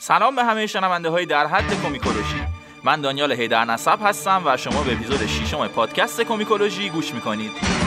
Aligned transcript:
سلام 0.00 0.36
به 0.36 0.44
همه 0.44 0.66
شنونده 0.66 1.08
های 1.08 1.26
در 1.26 1.46
حد 1.46 1.74
کومیکولوژی. 1.82 2.40
من 2.84 3.00
دانیال 3.00 3.32
هیدر 3.32 3.64
نصب 3.64 3.98
هستم 4.02 4.42
و 4.46 4.56
شما 4.56 4.82
به 4.82 4.92
اپیزود 4.92 5.26
ششم 5.26 5.68
پادکست 5.68 6.22
کومیکولوژی 6.22 6.90
گوش 6.90 7.14
می‌کنید. 7.14 7.77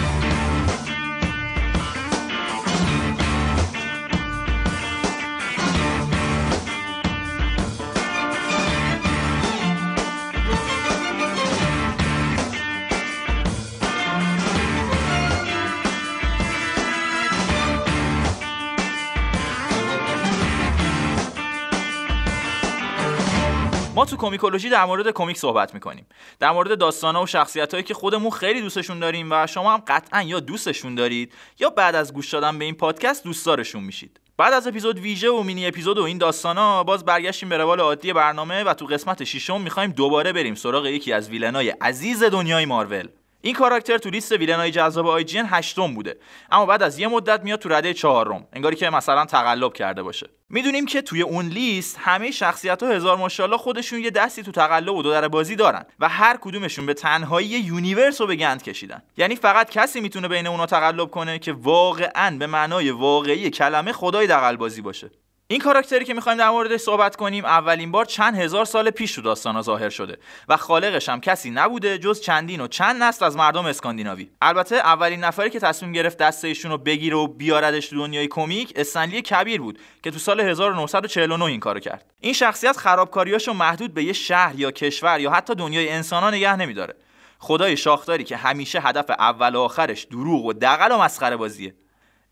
تو 24.12 24.18
کومیکولوژی 24.18 24.70
در 24.70 24.86
مورد 24.86 25.12
کمیک 25.12 25.38
صحبت 25.38 25.74
می‌کنیم. 25.74 26.06
در 26.40 26.52
مورد 26.52 26.78
داستانا 26.78 27.24
و 27.24 27.28
شخصیتهایی 27.28 27.84
که 27.84 27.94
خودمون 27.94 28.32
خیلی 28.32 28.62
دوستشون 28.62 29.00
داریم 29.00 29.28
و 29.32 29.48
شما 29.48 29.74
هم 29.74 29.84
قطعا 29.88 30.22
یا 30.22 30.40
دوستشون 30.40 30.96
دارید 30.96 31.34
یا 31.60 31.70
بعد 31.70 31.96
از 31.96 32.14
گوش 32.14 32.30
دادن 32.30 32.60
به 32.60 32.66
این 32.66 32.76
پادکست 32.76 33.24
دوستدارشون 33.24 33.84
میشید. 33.84 34.20
بعد 34.38 34.54
از 34.54 34.68
اپیزود 34.68 35.00
ویژه 35.00 35.30
و 35.30 35.44
mini 35.44 35.68
episode 35.68 35.98
و 35.98 36.04
این 36.04 36.18
داستانا 36.18 36.84
باز 36.84 37.06
برگشتیم 37.06 37.50
به 37.50 37.58
روال 37.58 37.80
عادی 37.80 38.14
برنامه 38.14 38.64
و 38.64 38.74
تو 38.74 38.86
قسمت 38.86 39.24
ششم 39.24 39.62
می‌خوایم 39.62 39.92
دوباره 39.92 40.34
بریم 40.34 40.56
سراغ 40.56 40.86
یکی 40.86 41.14
از 41.14 41.30
villain 41.30 41.65
ای 41.65 41.70
عزیز 41.70 42.24
دنیای 42.24 42.66
مارول. 42.66 43.08
این 43.42 43.56
کاراکتر 43.56 43.98
تو 43.98 44.10
لیست 44.10 44.32
villain 44.32 44.67
ای 44.67 44.72
جذاب 44.72 45.08
IGN 45.08 45.38
هشتم 45.38 45.94
بوده. 45.94 46.18
اما 46.52 46.66
بعد 46.66 46.84
از 46.84 47.00
یه 47.00 47.08
مدت 47.08 47.44
میاد 47.44 47.60
تو 47.60 47.70
رده 47.70 47.94
چهارم. 47.94 48.48
انگاری 48.54 48.76
که 48.76 48.90
مثلا 48.90 49.26
تقلب 49.26 49.74
کرده 49.74 50.04
باشه. 50.04 50.30
می‌دونیم 50.50 50.86
که 50.86 51.02
توی 51.02 51.22
اون 51.22 51.46
لیست 51.46 51.98
همه 52.00 52.32
شخصیت 52.32 52.84
ها 52.84 52.90
هزار 52.90 53.18
ماشاءالله 53.18 53.58
خودشون 53.58 54.00
یه 54.00 54.10
دستی 54.10 54.44
تو 54.44 54.52
تقلب 54.52 54.96
و 54.96 55.04
دو 55.04 55.12
در 55.12 55.28
بازی 55.28 55.56
دارن 55.56 55.86
و 56.00 56.10
هر 56.10 56.38
کدومشون 56.42 56.86
به 56.86 56.94
تنهایی 56.94 57.48
universe 57.48 58.22
رو 58.22 58.28
به 58.28 58.36
گند 58.36 58.64
کشیدن. 58.64 59.02
یعنی 59.18 59.36
فقط 59.36 59.70
کسی 59.70 60.02
می‌تونه 60.02 60.28
بین 60.28 60.48
اونا 60.48 60.66
تقلب 60.66 61.10
کنه 61.10 61.40
که 61.40 61.54
واقعا 61.54 62.38
به 62.38 62.48
معنای 62.48 62.92
واقعی 62.92 63.50
کلمه 63.50 63.92
خدای 63.92 64.28
دقل 64.28 64.56
بازی 64.56 64.82
باشه. 64.82 65.10
این 65.52 65.60
کاراکتری 65.60 66.06
که 66.06 66.14
می‌خوایم 66.14 66.38
در 66.38 66.50
موردش 66.50 66.80
صحبت 66.80 67.16
کنیم 67.16 67.46
اولین 67.46 67.92
بار 67.92 68.06
چند 68.06 68.36
هزار 68.36 68.66
سال 68.66 68.90
پیش 68.90 69.16
تو 69.16 69.22
داستانا 69.22 69.62
ظاهر 69.62 69.90
شده 69.90 70.18
و 70.48 70.58
خالقش 70.58 71.10
هم 71.10 71.22
کسی 71.22 71.52
نبوده 71.52 71.98
جز 71.98 72.22
چندین 72.22 72.62
و 72.62 72.68
چند 72.68 73.04
نسل 73.04 73.26
از 73.26 73.36
مردم 73.36 73.66
اسکاندیناوی. 73.66 74.30
البته 74.42 74.76
اولین 74.76 75.24
نفری 75.24 75.50
که 75.50 75.60
تصمیم 75.60 75.92
گرفت 75.92 76.18
دسته 76.18 76.48
ایشون 76.48 76.72
رو 76.72 76.78
بگیره 76.78 77.16
و 77.16 77.28
بیاردش 77.28 77.88
تو 77.88 77.96
دنیای 77.96 78.28
کمیک 78.28 78.74
استنلی 78.76 79.22
کبیر 79.22 79.62
بود 79.62 79.80
که 80.04 80.12
تو 80.12 80.20
سال 80.20 80.40
1949 80.40 81.46
این 81.46 81.60
کارو 81.60 81.80
کرد. 81.80 82.06
این 82.22 82.34
شخصیت 82.34 82.78
خرابکاریاشو 82.78 83.54
محدود 83.54 83.94
به 83.94 84.04
یه 84.04 84.14
شهر 84.14 84.60
یا 84.60 84.72
کشور 84.72 85.20
یا 85.20 85.32
حتی 85.32 85.56
دنیای 85.56 85.90
انسانا 85.90 86.30
نگه 86.30 86.56
نمیداره. 86.56 86.96
خدای 87.40 87.78
شاخداری 87.78 88.24
که 88.24 88.38
همیشه 88.38 88.82
هدف 88.82 89.10
اول 89.10 89.56
و 89.56 89.60
آخرش 89.60 90.04
دروغ 90.04 90.46
و 90.46 90.54
دقل 90.54 90.92
و 90.92 90.98
مسخره 90.98 91.38
بازیه. 91.38 91.74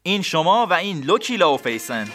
این 0.04 0.22
شما 0.22 0.66
و 0.66 0.73
این 0.73 1.02
لوکی 1.02 1.38
لاوفیسن. 1.38 2.08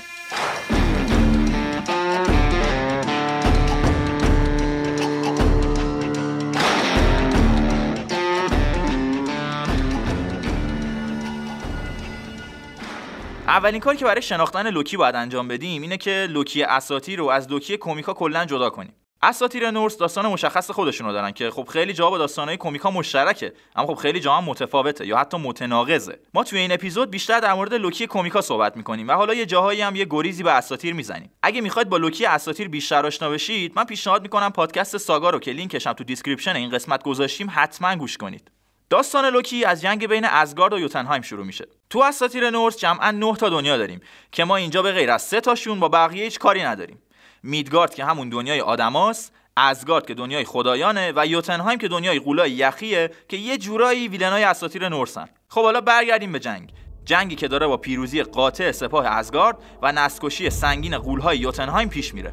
اولین 13.54 13.80
کاری 13.80 13.96
که 13.96 14.04
برای 14.04 14.22
شناختن 14.22 14.70
لوکی 14.70 14.96
باید 14.96 15.14
انجام 15.14 15.48
بدیم 15.48 15.82
اینه 15.82 15.96
که 15.96 16.26
لوکی 16.30 16.62
اساطیر 16.62 17.18
رو 17.18 17.28
از 17.28 17.50
لوکی 17.50 17.76
کمیکا 17.76 18.14
کلا 18.14 18.44
جدا 18.44 18.70
کنیم. 18.70 18.94
اساطیر 19.22 19.70
نورس 19.70 19.96
داستان 19.96 20.26
مشخص 20.26 20.70
خودشونو 20.70 21.12
دارن 21.12 21.30
که 21.30 21.50
خب 21.50 21.68
خیلی 21.72 21.92
جا 21.92 22.10
با 22.10 22.18
داستانهای 22.18 22.56
کمیکا 22.56 22.90
مشترکه 22.90 23.52
اما 23.76 23.86
خب 23.86 23.94
خیلی 23.94 24.20
جا 24.20 24.34
هم 24.34 24.44
متفاوته 24.44 25.06
یا 25.06 25.16
حتی 25.16 25.36
متناقضه. 25.36 26.18
ما 26.34 26.44
توی 26.44 26.58
این 26.58 26.72
اپیزود 26.72 27.10
بیشتر 27.10 27.40
در 27.40 27.54
مورد 27.54 27.74
لوکی 27.74 28.06
کمیکا 28.06 28.40
صحبت 28.40 28.76
می‌کنیم 28.76 29.08
و 29.08 29.12
حالا 29.12 29.34
یه 29.34 29.46
جاهایی 29.46 29.80
هم 29.80 29.96
یه 29.96 30.06
گریزی 30.10 30.42
به 30.42 30.52
اساطیر 30.52 30.94
می‌زنیم. 30.94 31.30
اگه 31.42 31.60
می‌خواید 31.60 31.88
با 31.88 31.96
لوکی 31.96 32.26
اساطیر 32.26 32.68
بیشتر 32.68 33.06
آشنا 33.06 33.30
بشید 33.30 33.72
من 33.76 33.84
پیشنهاد 33.84 34.22
می‌کنم 34.22 34.50
پادکست 34.50 34.96
ساگا 34.96 35.30
رو 35.30 35.38
که 35.38 35.52
لینکش 35.52 35.86
هم 35.86 35.92
تو 35.92 36.04
description 36.04 36.56
این 36.56 36.70
قسمت 36.70 37.02
گذاشتیم 37.02 37.48
حتما 37.50 37.96
گوش 37.96 38.16
کنید. 38.16 38.50
داستان 38.90 39.26
لوکی 39.26 39.64
از 39.64 39.82
جنگ 39.82 40.06
بین 40.06 40.24
ازگارد 40.24 40.72
و 40.72 40.78
یوتنهایم 40.78 41.22
شروع 41.22 41.46
میشه. 41.46 41.66
تو 41.94 42.00
اساطیر 42.00 42.50
نورس 42.50 42.76
جمعا 42.76 43.10
9 43.10 43.36
تا 43.36 43.48
دنیا 43.48 43.76
داریم 43.76 44.00
که 44.32 44.44
ما 44.44 44.56
اینجا 44.56 44.82
به 44.82 44.92
غیر 44.92 45.10
از 45.10 45.22
سه 45.22 45.40
تاشون 45.40 45.80
با 45.80 45.88
بقیه 45.88 46.24
هیچ 46.24 46.38
کاری 46.38 46.62
نداریم. 46.62 46.98
میدگارد 47.42 47.94
که 47.94 48.04
همون 48.04 48.28
دنیای 48.28 48.60
آدماست 48.60 49.32
ازگارد 49.56 50.06
که 50.06 50.14
دنیای 50.14 50.44
خدایانه 50.44 51.12
و 51.16 51.26
یوتنهایم 51.26 51.78
که 51.78 51.88
دنیای 51.88 52.18
قولای 52.18 52.50
یخیه 52.50 53.10
که 53.28 53.36
یه 53.36 53.58
جورایی 53.58 54.08
ویلنای 54.08 54.44
اساطیر 54.44 54.88
نورسن. 54.88 55.28
خب 55.48 55.62
حالا 55.62 55.80
برگردیم 55.80 56.32
به 56.32 56.38
جنگ. 56.38 56.72
جنگی 57.04 57.36
که 57.36 57.48
داره 57.48 57.66
با 57.66 57.76
پیروزی 57.76 58.22
قاطع 58.22 58.72
سپاه 58.72 59.06
ازگارد 59.06 59.56
و 59.82 59.92
نسکشی 59.92 60.50
سنگین 60.50 60.98
قولهای 60.98 61.38
یوتنهایم 61.38 61.88
پیش 61.88 62.14
میره. 62.14 62.32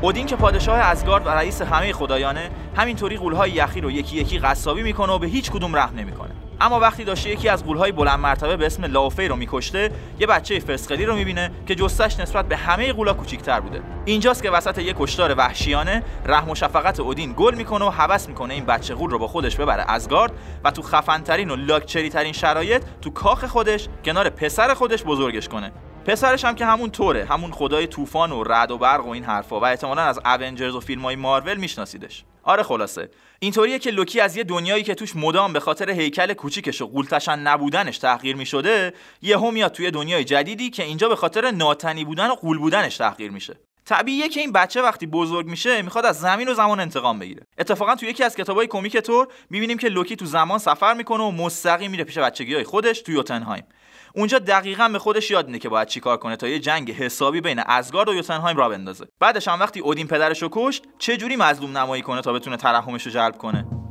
اودین 0.00 0.26
که 0.26 0.36
پادشاه 0.36 0.78
ازگارد 0.78 1.26
و 1.26 1.30
رئیس 1.30 1.62
همه 1.62 1.92
خدایانه 1.92 2.50
همینطوری 2.76 3.16
قولهای 3.16 3.50
یخی 3.50 3.80
رو 3.80 3.90
یکی 3.90 4.16
یکی 4.16 4.38
قصابی 4.38 4.82
می‌کنه 4.82 5.12
و 5.12 5.18
به 5.18 5.26
هیچ 5.26 5.50
کدوم 5.50 5.76
رحم 5.76 5.96
نمی‌کنه. 5.96 6.30
اما 6.60 6.80
وقتی 6.80 7.04
داشته 7.04 7.30
یکی 7.30 7.48
از 7.48 7.64
قولهای 7.64 7.92
بلند 7.92 8.18
مرتبه 8.18 8.56
به 8.56 8.66
اسم 8.66 8.84
لاوفی 8.84 9.28
رو 9.28 9.36
میکشته 9.36 9.90
یه 10.18 10.26
بچه 10.26 10.60
فسقلی 10.60 11.04
رو 11.04 11.14
می‌بینه 11.14 11.50
که 11.66 11.74
جستش 11.74 12.20
نسبت 12.20 12.48
به 12.48 12.56
همه 12.56 12.92
قولا 12.92 13.14
کوچیکتر 13.14 13.60
بوده. 13.60 13.80
اینجاست 14.04 14.42
که 14.42 14.50
وسط 14.50 14.78
یه 14.78 14.94
کشتار 14.98 15.34
وحشیانه 15.38 16.02
رحم 16.26 16.50
و 16.50 16.54
شفقت 16.54 17.00
اودین 17.00 17.34
گل 17.36 17.54
می‌کنه 17.54 17.84
و 17.84 17.88
هوس 17.88 18.28
می‌کنه 18.28 18.54
این 18.54 18.64
بچه 18.64 18.94
قول 18.94 19.10
رو 19.10 19.18
با 19.18 19.28
خودش 19.28 19.56
ببره 19.56 19.84
ازگارد 19.88 20.32
و 20.64 20.70
تو 20.70 20.82
خفنترین 20.82 21.50
و 21.50 21.56
لاکچری 21.56 22.08
ترین 22.08 22.32
شرایط 22.32 22.82
تو 23.02 23.10
کاخ 23.10 23.44
خودش 23.44 23.88
کنار 24.04 24.30
پسر 24.30 24.74
خودش 24.74 25.04
بزرگش 25.04 25.48
کنه. 25.48 25.72
پسرش 26.06 26.44
هم 26.44 26.54
که 26.54 26.66
همون 26.66 26.90
طوره 26.90 27.24
همون 27.24 27.50
خدای 27.50 27.86
طوفان 27.86 28.32
و 28.32 28.44
رد 28.44 28.70
و 28.70 28.78
برق 28.78 29.06
و 29.06 29.10
این 29.10 29.24
حرفا. 29.24 29.60
و 29.60 29.64
احتمالا 29.64 30.02
از 30.02 30.18
اونجرز 30.24 30.74
و 30.74 30.80
فیلم 30.80 31.02
های 31.02 31.16
مارول 31.16 31.56
میشناسیدش. 31.56 32.24
آره 32.42 32.62
خلاصه. 32.62 33.10
اینطوریه 33.38 33.78
که 33.78 33.90
لوکی 33.90 34.20
از 34.20 34.36
یه 34.36 34.44
دنیایی 34.44 34.82
که 34.82 34.94
توش 34.94 35.16
مدام 35.16 35.52
به 35.52 35.60
خاطر 35.60 35.90
هیکل 35.90 36.32
کوچیکش 36.32 36.82
و 36.82 36.86
قولتشن 36.86 37.38
نبودنش 37.38 37.98
تحقیر 37.98 38.36
می‌شده 38.36 38.94
یهو 39.22 39.50
میاد 39.50 39.72
توی 39.72 39.90
دنیای 39.90 40.24
جدیدی 40.24 40.70
که 40.70 40.82
اینجا 40.82 41.08
به 41.08 41.16
خاطر 41.16 41.50
ناتنی 41.50 42.04
بودن 42.04 42.30
و 42.30 42.34
قول 42.34 42.58
بودنش 42.58 42.96
تحقیر 42.96 43.30
میشه. 43.30 43.56
طبیعیه 43.84 44.28
که 44.28 44.40
این 44.40 44.52
بچه 44.52 44.82
وقتی 44.82 45.06
بزرگ 45.06 45.46
میشه 45.46 45.82
می‌خواد 45.82 46.06
از 46.06 46.20
زمین 46.20 46.48
و 46.48 46.54
زمان 46.54 46.80
انتقام 46.80 47.18
بگیره. 47.18 47.42
اتفاقا 47.58 47.94
تو 47.94 48.06
یکی 48.06 48.24
از 48.24 48.36
کتابای 48.36 48.66
کمیک 48.66 48.96
تور 48.96 49.28
می‌بینیم 49.50 49.78
که 49.78 49.88
لوکی 49.88 50.16
تو 50.16 50.26
زمان 50.26 50.58
سفر 50.58 50.94
می‌کنه 50.94 51.22
و 51.22 51.30
مستقیم 51.30 51.90
میره 51.90 52.04
پیش 52.04 52.18
بچگی 52.18 52.54
های 52.54 52.64
خودش 52.64 53.00
تو 53.00 53.12
یوتنهایم. 53.12 53.64
اونجا 54.16 54.38
دقیقا 54.38 54.88
به 54.88 54.98
خودش 54.98 55.30
یاد 55.30 55.46
میده 55.46 55.58
که 55.58 55.68
باید 55.68 55.88
چیکار 55.88 56.16
کنه 56.16 56.36
تا 56.36 56.48
یه 56.48 56.58
جنگ 56.58 56.90
حسابی 56.90 57.40
بین 57.40 57.60
ازگارد 57.66 58.08
و 58.08 58.14
یوتنهایم 58.14 58.56
را 58.56 58.68
بندازه. 58.68 59.06
بعدش 59.20 59.48
هم 59.48 59.60
وقتی 59.60 59.80
اودین 59.80 60.06
پدرش 60.06 60.42
رو 60.42 60.48
کشت 60.52 60.84
چه 60.98 61.16
جوری 61.16 61.36
مظلوم 61.36 61.78
نمایی 61.78 62.02
کنه 62.02 62.22
تا 62.22 62.32
بتونه 62.32 62.56
ترحمش 62.56 63.02
رو 63.02 63.12
جلب 63.12 63.38
کنه؟ 63.38 63.85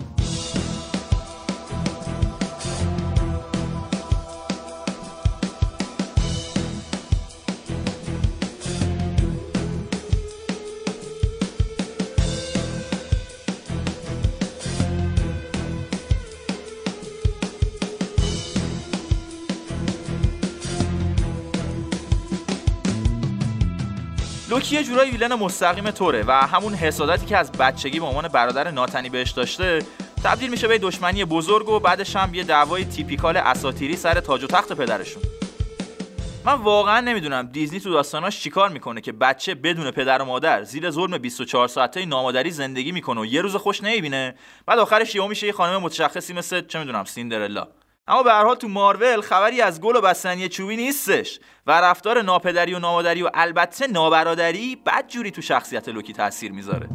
لوکی 24.55 24.75
یه 24.75 24.83
جورایی 24.83 25.11
ویلن 25.11 25.33
مستقیم 25.33 25.91
طوره 25.91 26.23
و 26.27 26.31
همون 26.31 26.73
حسادتی 26.73 27.25
که 27.25 27.37
از 27.37 27.51
بچگی 27.51 27.99
به 27.99 28.05
عنوان 28.05 28.27
برادر 28.27 28.71
ناتنی 28.71 29.09
بهش 29.09 29.31
داشته 29.31 29.79
تبدیل 30.23 30.49
میشه 30.49 30.67
به 30.67 30.77
دشمنی 30.77 31.25
بزرگ 31.25 31.69
و 31.69 31.79
بعدش 31.79 32.15
هم 32.15 32.33
یه 32.33 32.43
دعوای 32.43 32.85
تیپیکال 32.85 33.37
اساتیری 33.37 33.95
سر 33.95 34.19
تاج 34.19 34.43
و 34.43 34.47
تخت 34.47 34.73
پدرشون. 34.73 35.23
من 36.45 36.53
واقعا 36.53 36.99
نمی‌دونم 37.01 37.49
دیزنی 37.51 37.79
تو 37.79 37.91
داستاناش 37.91 38.39
چیکار 38.39 38.69
می‌کنه 38.69 39.01
که 39.01 39.11
بچه 39.11 39.55
بدون 39.55 39.91
پدر 39.91 40.21
و 40.21 40.25
مادر 40.25 40.63
زیر 40.63 40.89
ظلم 40.89 41.17
24 41.17 41.67
ساعته 41.67 42.05
نامادری 42.05 42.51
زندگی 42.51 42.91
می‌کنه 42.91 43.21
و 43.21 43.25
یه 43.25 43.41
روز 43.41 43.55
خوش 43.55 43.83
نمی‌بینه 43.83 44.35
بعد 44.65 44.79
آخرش 44.79 45.15
یهو 45.15 45.27
میشه 45.27 45.47
یه 45.47 45.53
خانم 45.53 45.81
متشخصی 45.81 46.33
مثل 46.33 46.67
چه 46.67 46.79
می‌دونم 46.79 47.03
سیندرلا. 47.03 47.67
اما 48.07 48.23
به 48.23 48.31
هر 48.31 48.43
حال 48.43 48.55
تو 48.55 48.67
مارول 48.67 49.21
خبری 49.21 49.61
از 49.61 49.81
گل 49.81 49.95
و 49.95 50.01
بستنی 50.01 50.49
چوبی 50.49 50.75
نیستش. 50.75 51.39
و 51.67 51.81
رفتار 51.81 52.21
ناپدری 52.21 52.73
و 52.73 52.79
نامادری 52.79 53.23
و 53.23 53.29
البته 53.33 53.87
نابرادری 53.87 54.75
بدجوری 54.75 55.31
تو 55.31 55.41
شخصیت 55.41 55.89
لوکی 55.89 56.13
تاثیر 56.13 56.51
می‌ذاره. 56.51 56.89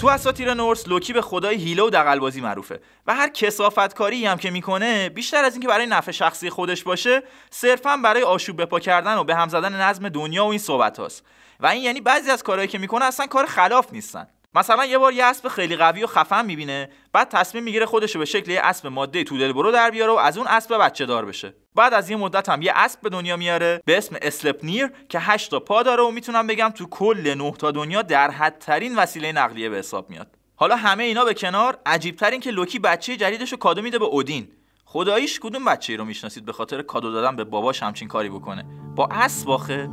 تو 0.00 0.08
اساطیر 0.08 0.54
نورس 0.54 0.88
لوکی 0.88 1.12
به 1.12 1.22
خدای 1.22 1.56
هیله 1.56 1.82
و 1.82 1.90
دقلبازی 1.90 2.40
معروفه 2.40 2.80
و 3.06 3.14
هر 3.14 3.28
کسافتکاری 3.28 4.26
هم 4.26 4.38
که 4.38 4.50
می‌کنه 4.50 5.08
بیشتر 5.08 5.44
از 5.44 5.52
اینکه 5.52 5.68
برای 5.68 5.86
نفع 5.86 6.10
شخصی 6.10 6.50
خودش 6.50 6.82
باشه 6.82 7.22
صرفا 7.50 7.96
برای 7.96 8.22
آشوب 8.22 8.62
بپا 8.62 8.80
کردن 8.80 9.16
و 9.16 9.24
به 9.24 9.34
هم 9.34 9.48
زدن 9.48 9.80
نظم 9.80 10.08
دنیا 10.08 10.44
و 10.44 10.48
این 10.48 10.58
صحبت 10.58 10.98
هاست 10.98 11.24
و 11.60 11.66
این 11.66 11.82
یعنی 11.82 12.00
بعضی 12.00 12.30
از 12.30 12.42
کارهایی 12.42 12.68
که 12.68 12.78
می‌کنه 12.78 13.04
اصلا 13.04 13.26
کار 13.26 13.46
خلاف 13.46 13.92
نیستن. 13.92 14.26
مثلا 14.54 14.84
یه 14.84 14.98
بار 14.98 15.12
یه 15.12 15.24
اسب 15.24 15.48
خیلی 15.48 15.76
قوی 15.76 16.04
و 16.04 16.06
خفن 16.06 16.46
می‌بینه 16.46 16.90
بعد 17.12 17.28
تصمیم 17.28 17.64
می‌گیره 17.64 17.86
خودش 17.86 18.14
رو 18.14 18.18
به 18.18 18.24
شکل 18.24 18.50
یه 18.50 18.60
اسب 18.60 18.86
ماده 18.86 19.24
تو 19.24 19.52
برو 19.52 19.72
در 19.72 19.90
بیاره 19.90 20.12
و 20.12 20.16
از 20.16 20.38
اون 20.38 20.46
اسب 20.46 20.78
بچه 20.78 21.06
دار 21.06 21.24
بشه. 21.24 21.54
بعد 21.74 21.94
از 21.94 22.10
یه 22.10 22.16
مدت 22.16 22.48
هم 22.48 22.62
یه 22.62 22.72
اسب 22.74 23.00
به 23.00 23.08
دنیا 23.08 23.36
میاره 23.36 23.82
به 23.84 23.98
اسم 23.98 24.16
اسلپنیر 24.22 24.90
که 25.08 25.18
8 25.20 25.50
تا 25.50 25.60
پا 25.60 25.82
داره 25.82 26.02
و 26.02 26.10
می‌تونم 26.10 26.46
بگم 26.46 26.68
تو 26.68 26.86
کل 26.86 27.34
9 27.34 27.52
تا 27.52 27.70
دنیا 27.70 28.02
در 28.02 28.30
حدترین 28.30 28.96
وسیله 28.96 29.32
نقلیه 29.32 29.68
به 29.68 29.76
حساب 29.76 30.10
میاد. 30.10 30.26
حالا 30.56 30.76
همه 30.76 31.04
اینا 31.04 31.24
به 31.24 31.34
کنار 31.34 31.78
عجیب 31.86 32.16
ترین 32.16 32.40
که 32.40 32.50
لوکی 32.50 32.78
بچه 32.78 33.16
جدیدش 33.16 33.52
رو 33.52 33.58
کادو 33.58 33.82
میده 33.82 33.98
به 33.98 34.04
اودین. 34.04 34.48
خداییش 34.84 35.40
کدوم 35.40 35.64
بچه 35.64 35.92
ای 35.92 35.96
رو 35.96 36.04
می‌شناسید 36.04 36.44
به 36.44 36.52
خاطر 36.52 36.82
کادو 36.82 37.12
دادن 37.12 37.36
به 37.36 37.44
باباش 37.44 37.82
همچین 37.82 38.08
کاری 38.08 38.28
بکنه؟ 38.28 38.64
با 38.96 39.08
اسب 39.12 39.50
آخه. 39.50 39.90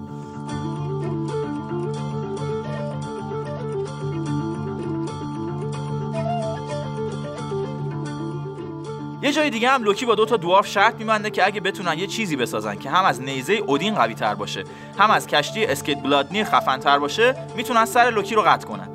یه 9.28 9.34
جای 9.34 9.50
دیگه 9.50 9.70
هم 9.70 9.84
لوکی 9.84 10.06
با 10.06 10.16
دو 10.16 10.26
تا 10.26 10.38
dwarf 10.38 10.68
شرط 10.68 10.96
میبنده 10.96 11.30
که 11.30 11.46
اگه 11.46 11.62
بتونن 11.62 12.00
یه 12.00 12.08
چیزی 12.08 12.36
بسازن 12.36 12.76
که 12.76 12.90
هم 12.90 13.06
از 13.06 13.22
نیزه 13.22 13.54
اودین 13.54 13.96
قوی 13.96 14.14
تر 14.14 14.36
باشه 14.36 14.64
هم 15.00 15.12
از 15.12 15.28
کشتی 15.28 15.66
اسکیت 15.66 16.04
بلادنیر 16.04 16.44
خفن 16.44 16.78
تر 16.78 17.00
باشه 17.00 17.36
می‌تونن 17.56 17.86
سر 17.86 18.10
لوکی 18.10 18.36
رو 18.36 18.42
قطع 18.42 18.68
کنن. 18.68 18.90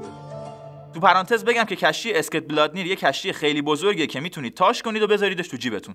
تو 0.94 1.00
پرانتز 1.00 1.44
بگم 1.44 1.64
که 1.64 1.76
کشتی 1.76 2.12
اسکیت 2.12 2.48
بلادنیر 2.48 2.86
یه 2.86 2.96
کشتی 2.96 3.32
خیلی 3.32 3.62
بزرگه 3.62 4.06
که 4.06 4.20
می‌تونید 4.20 4.54
تاش 4.54 4.82
کنید 4.82 5.02
و 5.02 5.06
بذاریدش 5.06 5.48
تو 5.48 5.56
جیبتون. 5.56 5.94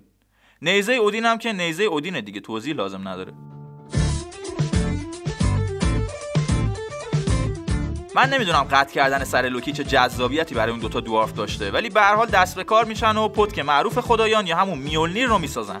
نیزه 0.62 0.92
اودین 0.92 1.24
هم 1.24 1.38
که 1.38 1.52
نیزه 1.52 1.84
اودین 1.84 2.20
دیگه 2.20 2.40
توضیح 2.40 2.74
لازم 2.74 3.08
نداره. 3.08 3.32
من 8.18 8.30
نمی‌دونم 8.30 8.62
قطع 8.62 8.94
کردن 8.94 9.24
سر 9.24 9.42
لوکی 9.42 9.72
چه 9.72 9.84
جذابیتی 9.84 10.54
برای 10.54 10.70
اون 10.70 10.80
دوتا 10.80 11.00
dwarf 11.00 11.32
داشته 11.32 11.70
ولی 11.70 11.90
به 11.90 12.00
هر 12.00 12.14
حال 12.14 12.26
دست 12.26 12.56
به 12.56 12.64
کار 12.64 12.84
میشن 12.84 13.16
و 13.16 13.46
پتک 13.46 13.62
معروف 13.62 13.98
خدایان 13.98 14.46
یا 14.46 14.56
همون 14.56 14.78
میولنیر 14.78 15.28
رو 15.28 15.38
می‌سازن. 15.38 15.80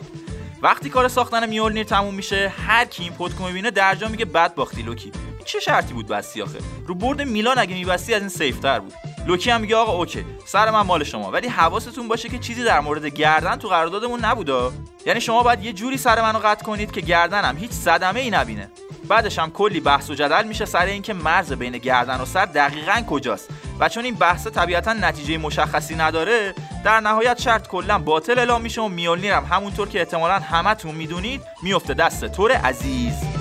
وقتی 0.62 0.90
کار 0.90 1.08
ساختن 1.08 1.48
میولنیر 1.48 1.84
تموم 1.84 2.14
میشه 2.14 2.52
هر 2.66 2.84
کی 2.84 3.02
این 3.02 3.12
پتکو 3.12 3.44
می‌بینه 3.44 3.70
درجا 3.70 4.08
میگه 4.08 4.24
بد 4.24 4.54
باختی 4.54 4.82
لوکی. 4.82 5.12
چه 5.44 5.60
شرطی 5.60 5.94
بود 5.94 6.06
بستی 6.06 6.42
آخه؟ 6.42 6.58
رو 6.86 6.94
برد 6.94 7.22
میلان 7.22 7.58
اگه 7.58 7.74
میبستی 7.74 8.14
از 8.14 8.20
این 8.20 8.28
safe 8.28 8.63
تر 8.63 8.80
بود. 8.80 8.92
لوکی 9.26 9.50
هم 9.50 9.60
میگه 9.60 9.76
آقا 9.76 9.92
OK 9.92 10.24
سر 10.46 10.70
من 10.70 10.80
مال 10.80 11.04
شما 11.04 11.30
ولی 11.30 11.48
حواستون 11.48 12.08
باشه 12.08 12.28
که 12.28 12.38
چیزی 12.38 12.64
در 12.64 12.80
مورد 12.80 13.06
گردن 13.06 13.56
تو 13.56 13.68
قراردادمون 13.68 14.24
نبودا 14.24 14.72
یعنی 15.06 15.20
شما 15.20 15.42
باید 15.42 15.64
یه 15.64 15.72
جوری 15.72 15.96
سر 15.96 16.22
منو 16.22 16.38
قطع 16.38 16.64
کنید 16.64 16.92
که 16.92 17.00
گردنم 17.00 17.56
هیچ 17.56 17.70
صدمه 17.70 18.20
ای 18.20 18.30
نبینه. 18.30 18.70
بعدش 19.08 19.38
هم 19.38 19.50
کلی 19.50 19.80
بحث 19.80 20.10
و 20.10 20.14
جدل 20.14 20.46
میشه 20.46 20.64
سر 20.64 20.84
اینکه 20.84 21.12
مرز 21.12 21.52
بین 21.52 21.78
گردن 21.78 22.20
و 22.20 22.24
سر 22.24 22.44
دقیقا 22.44 23.02
کجاست. 23.06 23.50
و 23.80 23.88
چون 23.88 24.04
این 24.04 24.14
بحث 24.14 24.46
طبیعتا 24.46 24.92
نتیجه 24.92 25.38
مشخصی 25.38 25.94
نداره 25.94 26.54
در 26.84 27.00
نهایت 27.00 27.40
شرط 27.40 27.68
کلا 27.68 27.98
باطل 27.98 28.38
اعلام 28.38 28.62
میشه 28.62 28.80
و 28.80 28.88
میولنیر 28.88 29.32
هم 29.32 29.44
همونطور 29.44 29.88
که 29.88 29.98
احتمالا 29.98 30.34
همتون 30.34 30.94
می‌دونید 30.94 31.42
میفته 31.62 31.94
دست 31.94 32.24
تور 32.24 32.52
عزیز. 32.52 33.37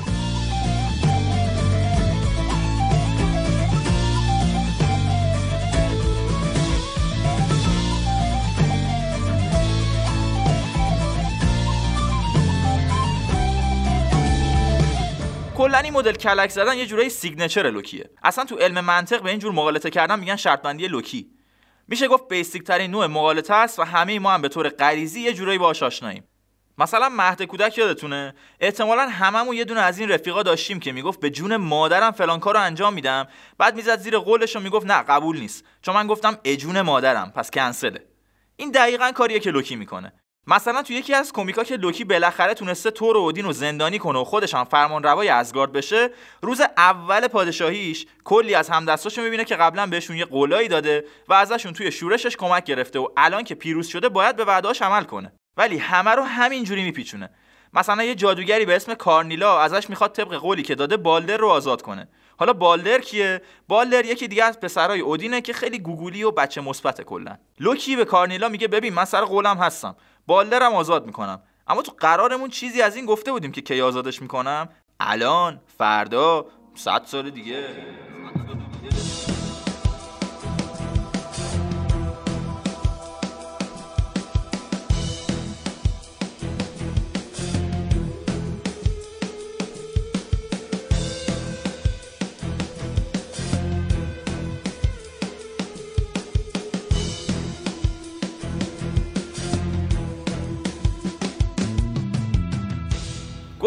کلا 15.68 15.78
این 15.78 15.94
مدل 15.94 16.14
کلک 16.14 16.50
زدن 16.50 16.78
یه 16.78 16.86
جورایی 16.86 17.10
signature 17.10 17.70
لوکیه. 17.70 18.10
اصلا 18.24 18.46
تو 18.46 18.56
علم 18.56 18.86
منطق 18.86 19.22
به 19.22 19.30
این 19.30 19.40
جور 19.40 19.52
مغالطه 19.52 19.90
کردن 19.90 20.20
میگن 20.20 20.36
شرط 20.36 20.62
بندی 20.62 20.88
لوکی. 20.88 21.32
میشه 21.88 22.08
گفت 22.08 22.28
basic 22.28 22.64
ترین 22.64 22.92
نوع 22.92 23.08
مغالطه 23.08 23.54
است 23.54 23.80
و 23.80 23.84
همه 23.84 24.20
ما 24.20 24.32
هم 24.32 24.42
به 24.42 24.50
طور 24.50 24.70
غریزی 24.70 25.22
یه 25.22 25.34
جورایی 25.34 25.58
باهاش 25.58 25.84
آشناییم. 25.84 26.24
مثلا 26.78 27.10
مهد 27.10 27.44
کودک 27.44 27.78
یادتونه؟ 27.78 28.36
احتمالا 28.60 29.08
هممون 29.08 29.56
یه 29.56 29.66
دونه 29.66 29.80
از 29.80 30.00
این 30.00 30.10
رفیقا 30.10 30.44
داشتیم 30.44 30.80
که 30.80 30.92
می‌گفت 30.92 31.20
به 31.20 31.30
جون 31.30 31.56
مادرم 31.56 32.12
فلان 32.12 32.40
کارو 32.40 32.60
انجام 32.60 32.94
میدم. 32.94 33.28
بعد 33.58 33.76
می‌زد 33.76 34.00
زیر 34.00 34.18
قولش 34.18 34.56
و 34.56 34.60
می‌گفت 34.60 34.86
نه 34.88 35.04
قبول 35.04 35.40
نیست. 35.40 35.66
چون 35.82 35.96
من 35.96 36.08
گفتم 36.08 36.38
اجون 36.44 36.82
مادرم 36.82 37.32
پس 37.36 37.52
کنسله. 37.52 38.08
این 38.56 38.72
دقیقا 38.72 39.12
کاریه 39.12 39.40
که 39.40 39.52
لوکی 39.52 39.76
می‌کنه. 39.76 40.14
مثلا 40.50 40.84
تو 40.84 40.94
یکی 40.94 41.14
از 41.14 41.34
کمیکا 41.34 41.64
که 41.64 41.76
لوکی 41.76 42.04
بالاخره 42.04 42.54
تونسته 42.54 42.92
تور 42.92 43.18
و 43.18 43.20
اودین 43.20 43.46
رو 43.46 43.52
زندانی 43.52 44.00
کنه 44.00 44.20
و 44.20 44.24
خودش 44.24 44.54
هم 44.54 44.64
فرمان 44.64 45.04
روای 45.04 45.30
ازگارد 45.30 45.72
بشه 45.72 46.10
روز 46.42 46.62
اول 46.78 47.28
پادشاهیش 47.28 48.06
کلی 48.24 48.56
از 48.56 48.70
همدستاشو 48.70 49.22
می‌بینه 49.22 49.46
که 49.46 49.56
قبلا 49.56 49.86
بهشون 49.86 50.18
یه 50.18 50.26
قولایی 50.26 50.68
داده 50.68 51.06
و 51.28 51.34
ازشون 51.34 51.74
توی 51.74 51.92
شورشش 51.92 52.38
کمک 52.38 52.64
گرفته 52.64 53.00
و 53.00 53.08
الان 53.18 53.44
که 53.44 53.56
پیروز 53.56 53.88
شده 53.88 54.10
باید 54.10 54.36
به 54.36 54.46
وعدهاش 54.46 54.82
عمل 54.82 55.04
کنه. 55.04 55.32
ولی 55.58 55.78
همه 55.78 56.12
رو 56.12 56.24
همینجوری 56.24 56.84
میپیچونه. 56.84 57.30
مثلا 57.74 58.04
یه 58.04 58.16
جادوگری 58.16 58.66
به 58.66 58.76
اسم 58.76 58.94
کارنیلا 58.94 59.62
ازش 59.62 59.90
می‌خواد 59.90 60.12
طبق 60.12 60.34
قولی 60.36 60.64
که 60.64 60.76
داده 60.76 60.98
بالدر 60.98 61.38
رو 61.38 61.48
آزاد 61.48 61.82
کنه. 61.82 62.08
حالا 62.40 62.54
بالدر 62.54 63.02
کیه؟ 63.02 63.42
بالدر 63.68 64.06
یکی 64.06 64.28
دیگه 64.28 64.44
از 64.44 64.60
پسرای 64.60 65.00
اودینه 65.00 65.42
که 65.42 65.54
خیلی 65.54 65.80
گوگولی 65.80 66.24
و 66.24 66.32
بچه 66.32 66.62
مثبت 66.62 67.02
کلا. 67.02 67.38
لوکی 67.60 67.96
به 67.96 68.06
کارنیلا 68.06 68.50
میگه 68.50 68.68
ببین 68.68 68.94
من 68.94 69.06
سر 69.06 69.22
قولم 69.26 69.58
هستم. 69.58 69.96
بالدرم 70.28 70.74
آزاد 70.74 71.06
می‌کنم. 71.06 71.42
اما 71.68 71.82
تو 71.82 71.92
قرارمون 72.00 72.50
چیزی 72.50 72.82
از 72.82 72.96
این 72.96 73.06
گفته 73.06 73.32
بودیم 73.32 73.52
که 73.52 73.62
کی 73.62 73.82
آزادش 73.82 74.22
می‌کنم؟ 74.22 74.70
الان 75.00 75.62
فردا 75.78 76.46
صد 76.76 77.02
سال 77.06 77.30
دیگه. 77.30 77.68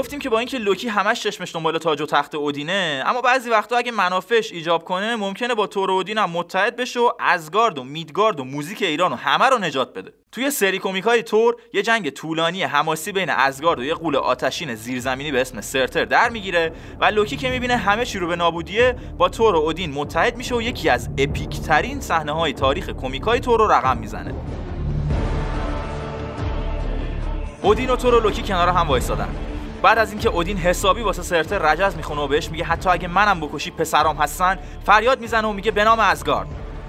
گفتیم 0.00 0.18
که 0.18 0.28
با 0.28 0.38
اینکه 0.38 0.58
لوکی 0.58 0.88
همش 0.88 1.22
چشمش 1.22 1.54
دنبال 1.54 1.78
تاج 1.78 2.00
و 2.00 2.06
تخت 2.06 2.34
اودینه 2.34 3.02
اما 3.06 3.20
بعضی 3.20 3.50
وقتا 3.50 3.76
اگه 3.76 3.92
منافعش 3.92 4.52
ایجاب 4.52 4.84
کنه 4.84 5.16
ممکنه 5.16 5.54
با 5.54 5.66
تور 5.66 5.90
اودین 5.90 6.18
هم 6.18 6.30
متحد 6.30 6.76
بشه 6.76 7.00
و 7.00 7.10
ازگارد 7.18 7.78
و 7.78 7.84
میدگارد 7.84 8.40
و 8.40 8.44
موزیک 8.44 8.82
ایران 8.82 9.12
و 9.12 9.16
همه 9.16 9.44
رو 9.44 9.58
نجات 9.58 9.94
بده. 9.94 10.12
توی 10.32 10.50
سری 10.50 10.78
کمیک 10.78 11.04
های 11.04 11.22
تور 11.22 11.56
یه 11.72 11.82
جنگ 11.82 12.10
طولانی 12.10 12.62
حماسی 12.62 13.12
بین 13.12 13.30
ازگارد 13.30 13.78
و 13.78 13.84
یه 13.84 13.94
غول 13.94 14.16
آتشین 14.16 14.74
زیرزمینی 14.74 15.32
به 15.32 15.40
اسم 15.40 15.60
سرتر 15.60 16.04
در 16.04 16.28
می‌گیره 16.28 16.72
و 17.00 17.04
لوکی 17.04 17.36
که 17.36 17.50
می‌بینه 17.50 17.76
همه 17.76 18.04
چی 18.04 18.18
رو 18.18 18.26
به 18.26 18.36
نابودیه 18.36 18.96
با 19.18 19.28
تور 19.28 19.54
و 19.54 19.58
اودین 19.58 19.92
متحد 19.92 20.36
میشه 20.36 20.54
و 20.54 20.62
یکی 20.62 20.88
از 20.88 21.08
epic 21.18 21.60
ترین 21.60 22.00
صحنه 22.00 22.32
های 22.32 22.52
تاریخ 22.52 22.90
کمیک 22.90 23.22
های 23.22 23.40
تور 23.40 23.58
رو 23.58 23.72
رقم 23.72 23.98
می‌زنه. 23.98 24.34
اودین 27.62 27.90
و 27.90 27.96
تور 27.96 28.14
و 28.14 28.20
لوکی 28.20 28.42
کنار 28.42 28.68
هم 28.68 28.88
وایسادن 28.88 29.49
بعد 29.82 29.98
از 29.98 30.10
اینکه 30.10 30.28
اودین 30.28 30.58
حسابی 30.58 31.02
واسه 31.02 31.22
سرتر 31.22 31.58
رجز 31.58 31.96
می‌خونه 31.96 32.20
و 32.20 32.28
بهش 32.28 32.50
میگه 32.50 32.64
حتی 32.64 32.90
اگه 32.90 33.08
منم 33.08 33.40
بکشی 33.40 33.70
پسرام 33.70 34.16
هستن 34.16 34.58
فریاد 34.86 35.20
می‌زنه 35.20 35.48
و 35.48 35.52
میگه 35.52 35.70
به 35.70 35.84
نام 35.84 36.00
ازگارد. 36.00 36.48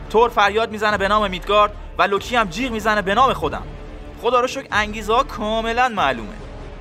تور 0.09 0.29
فریاد 0.29 0.71
می‌زنه 0.71 0.97
به 0.97 1.07
نام 1.07 1.29
میدگارد 1.29 1.71
و 1.97 2.03
لوکی 2.03 2.35
هم 2.35 2.47
جیغ 2.49 2.71
می‌زنه 2.71 3.01
به 3.01 3.15
نام 3.15 3.33
خودم. 3.33 3.63
خدا 4.21 4.39
رو 4.39 4.47
شکر 4.47 4.67
انگیزه 4.71 5.13
ها 5.13 5.23
کاملا 5.23 5.89
معلومه. 5.89 6.33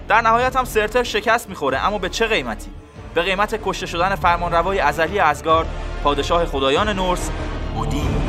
در 0.09 0.21
نهایت 0.21 0.57
هم 0.57 0.65
سرتر 0.65 1.03
شکست 1.03 1.49
می‌خوره 1.49 1.87
اما 1.87 1.99
به 1.99 2.09
چه 2.09 2.27
قیمتی؟ 2.27 2.71
به 3.15 3.23
قیمت 3.23 3.61
کشته 3.65 3.87
شدن 3.87 4.15
فرمانروای 4.15 4.81
ازلی 4.81 5.19
ازگارد 5.19 5.69
پادشاه 6.05 6.47
خدایان 6.47 6.89
نورس 6.89 7.31
اودین 7.75 8.20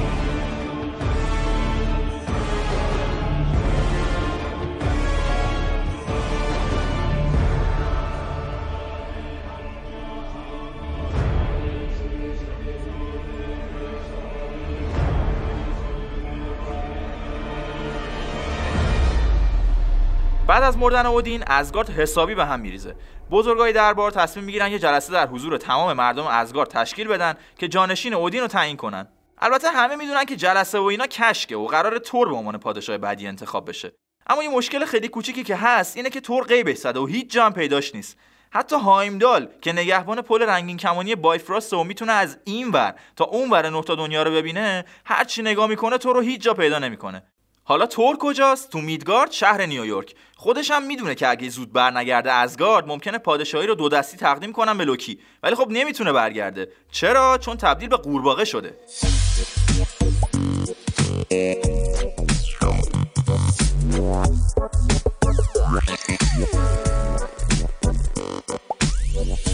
بعد 20.51 20.63
از 20.63 20.77
مردن 20.77 21.05
اودین 21.05 21.43
ازگارد 21.47 21.89
حسابی 21.89 22.35
به 22.35 22.45
هم 22.45 22.59
میریزه. 22.59 22.95
بزرگای 23.31 23.73
دربار 23.73 24.11
تصمیم 24.11 24.45
می‌گیرن 24.45 24.71
یه 24.71 24.79
جلسه 24.79 25.13
در 25.13 25.27
حضور 25.27 25.57
تمام 25.57 25.93
مردم 25.93 26.27
ازگارد 26.27 26.69
تشکیل 26.69 27.07
بدن 27.07 27.33
که 27.57 27.67
جانشین 27.67 28.13
اودین 28.13 28.41
رو 28.41 28.47
تعیین 28.47 28.77
کنن. 28.77 29.07
البته 29.37 29.69
همه 29.69 29.95
می‌دونن 29.95 30.25
که 30.25 30.35
جلسه 30.35 30.79
و 30.79 30.83
اینا 30.83 31.07
کشکه 31.07 31.55
و 31.55 31.67
قرار 31.67 31.97
تور 31.97 32.29
به 32.29 32.35
عنوان 32.35 32.57
پادشاه 32.57 32.97
بعدی 32.97 33.27
انتخاب 33.27 33.69
بشه. 33.69 33.91
اما 34.27 34.43
یه 34.43 34.49
مشکل 34.49 34.85
خیلی 34.85 35.07
کوچیکی 35.07 35.43
که 35.43 35.55
هست 35.55 35.97
اینه 35.97 36.09
که 36.09 36.21
تور 36.21 36.43
غیبش 36.43 36.77
زده 36.77 36.99
و 36.99 37.05
هیچ 37.05 37.31
جا 37.31 37.49
پیداش 37.49 37.95
نیست. 37.95 38.17
حتی 38.49 38.75
هایمدال 38.75 39.47
که 39.61 39.73
نگهبان 39.73 40.21
پل 40.21 40.41
رنگین 40.41 40.77
کمانی 40.77 41.15
بایفراست 41.15 41.73
و 41.73 41.83
می‌تونه 41.83 42.11
از 42.11 42.37
این 42.43 42.71
ور 42.71 42.95
تا 43.15 43.25
اون 43.25 43.49
ور 43.49 43.69
نقطه 43.69 43.95
دنیا 43.95 44.23
رو 44.23 44.31
ببینه 44.31 44.85
هر 45.05 45.23
چی 45.23 45.41
نگاه 45.41 45.67
می‌کنه 45.67 45.97
تو 45.97 46.13
رو 46.13 46.19
هیچ 46.21 46.41
جا 46.41 46.53
پیدا 46.53 46.79
نمی‌کنه. 46.79 47.23
حالا 47.63 47.85
تور 47.85 48.17
کجاست؟ 48.17 48.69
تو 48.69 48.81
میدگارد 48.81 49.31
شهر 49.31 49.65
نیویورک. 49.65 50.15
خودش 50.35 50.71
هم 50.71 50.83
می‌دونه 50.83 51.15
که 51.15 51.27
اگه 51.27 51.49
زود 51.49 51.73
برنگرده 51.73 52.31
ازگارد 52.31 52.87
ممکنه 52.87 53.17
پادشاهی 53.17 53.67
رو 53.67 53.75
دو 53.75 53.89
دستی 53.89 54.17
تقدیم 54.17 54.53
کنن 54.53 54.77
به 54.77 54.85
لوکی. 54.85 55.19
ولی 55.43 55.55
خب 55.55 55.67
نمی‌تونه 55.69 56.11
برگرده. 56.11 56.71
چرا؟ 56.91 57.37
چون 57.37 57.57
تبدیل 57.57 57.89
به 57.89 57.97
قورباغه 57.97 58.45
شده. 58.45 58.75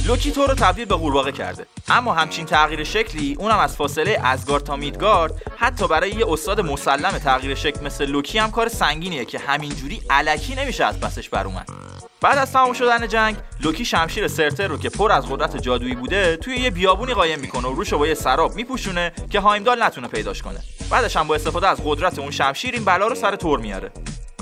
لوکی 0.07 0.31
تور 0.31 0.45
رو 0.45 0.53
تبدیل 0.53 0.85
به 0.85 0.95
قورباغه 0.95 1.31
کرده. 1.31 1.65
اما 1.89 2.13
همچین 2.13 2.45
تغییر 2.45 2.83
شکلی 2.83 3.35
اونم 3.39 3.59
از 3.59 3.75
فاصله 3.75 4.19
ازگارد 4.23 4.63
تا 4.63 4.75
میدگارد 4.75 5.41
حتی 5.59 5.87
برای 5.87 6.11
یه 6.11 6.25
استاد 6.29 6.61
مسلم 6.61 7.11
تغییر 7.11 7.55
شکل 7.55 7.85
مثل 7.85 8.05
لوکی 8.05 8.37
هم 8.37 8.51
کار 8.51 8.67
سنگینیه 8.67 9.25
که 9.25 9.39
همینجوری 9.39 10.01
الکی 10.09 10.55
نمیشه 10.55 10.85
از 10.85 10.99
پسش 10.99 11.29
بر 11.29 11.45
اومد. 11.45 11.67
بعد 12.21 12.37
از 12.37 12.51
تمام 12.51 12.73
شدن 12.73 13.07
جنگ 13.07 13.35
لوکی 13.59 13.85
شمشیر 13.85 14.27
سرتر 14.27 14.67
رو 14.67 14.77
که 14.77 14.89
پر 14.89 15.11
از 15.11 15.29
قدرت 15.29 15.57
جادویی 15.57 15.95
بوده 15.95 16.37
توی 16.37 16.55
یه 16.55 16.69
بیابونی 16.69 17.13
قایم 17.13 17.39
می‌کنه 17.39 17.67
و 17.67 17.73
روشو 17.73 17.97
با 17.97 18.07
یه 18.07 18.13
سراب 18.13 18.55
میپوشونه 18.55 19.11
که 19.29 19.39
هایمدال 19.39 19.83
نتونه 19.83 20.07
پیداش 20.07 20.41
کنه. 20.41 20.59
بعدش 20.91 21.17
هم 21.17 21.27
با 21.27 21.35
استفاده 21.35 21.67
از 21.67 21.77
قدرت 21.85 22.19
اون 22.19 22.31
شمشیر 22.31 22.73
این 22.73 22.85
بلا 22.85 23.07
رو 23.07 23.15
سر 23.15 23.35
تور 23.35 23.59
میاره. 23.59 23.91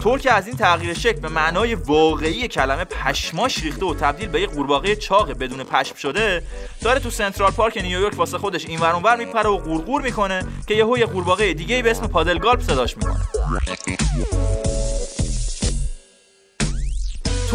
تور 0.05 0.19
که 0.19 0.31
از 0.31 0.47
این 0.47 0.57
تغییر 0.57 0.93
شکل 0.93 1.19
به 1.19 1.29
معنای 1.29 1.75
واقعی 1.75 2.47
کلمه 2.47 2.83
پشماش 2.83 3.63
ریخته 3.63 3.85
و 3.85 3.93
تبدیل 3.93 4.29
به 4.29 4.41
یه 4.41 4.47
قورباغه 4.47 4.95
چاق 4.95 5.31
بدون 5.31 5.63
پشم 5.63 5.95
شده 5.95 6.43
داره 6.81 6.99
تو 6.99 7.09
سنترال 7.09 7.51
پارک 7.51 7.77
نیویورک 7.77 8.17
واسه 8.19 8.37
خودش 8.37 8.65
این 8.65 8.79
ور 8.79 9.15
میپره 9.15 9.49
و 9.49 9.57
قورقور 9.57 10.01
می‌کنه 10.01 10.45
که 10.67 10.73
یهو 10.73 10.97
یه 10.97 11.05
قورباغه 11.05 11.53
دیگه 11.53 11.81
به 11.81 11.91
اسم 11.91 12.07
پادلگالپ 12.07 12.61
صداش 12.61 12.97
می‌کنه. 12.97 13.21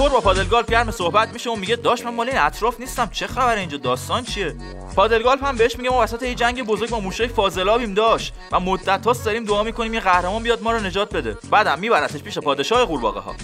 تور 0.01 0.11
با 0.11 0.21
پادلگالپ 0.21 0.71
گرم 0.71 0.91
صحبت 0.91 1.29
میشه 1.29 1.51
و 1.51 1.57
میگه 1.57 1.77
داش 1.77 2.05
من 2.05 2.15
مال 2.15 2.29
این 2.29 2.39
اطراف 2.39 2.81
نیستم 2.81 3.09
چه 3.13 3.27
خبر 3.27 3.57
اینجا؟ 3.57 3.79
داستان 3.79 4.25
چیه؟ 4.25 4.57
پادلگالپ 4.97 5.45
هم 5.45 5.57
بهش 5.57 5.77
میگه 5.77 5.91
ما 5.91 6.03
وسط 6.03 6.23
یه 6.23 6.35
جنگ 6.35 6.63
بزرگ 6.63 6.91
با 6.91 7.01
موشای 7.01 7.29
فاضلابیم 7.29 7.95
داشت 7.95 8.35
و 8.53 8.61
مدت 8.61 9.07
هاست 9.07 9.25
داریم 9.25 9.45
دعا 9.45 9.63
می‌کنیم 9.63 9.95
یه 9.95 10.01
قهرمان 10.01 10.43
بیاد 10.43 10.63
ما 10.63 10.73
رو 10.73 10.81
نجات 10.81 11.17
بده. 11.17 11.37
بعدم 11.51 11.79
میبرتش 11.79 12.23
پیش 12.23 12.39
پادشاه 12.39 12.85
قورباغه 12.85 13.21
ها 13.21 13.35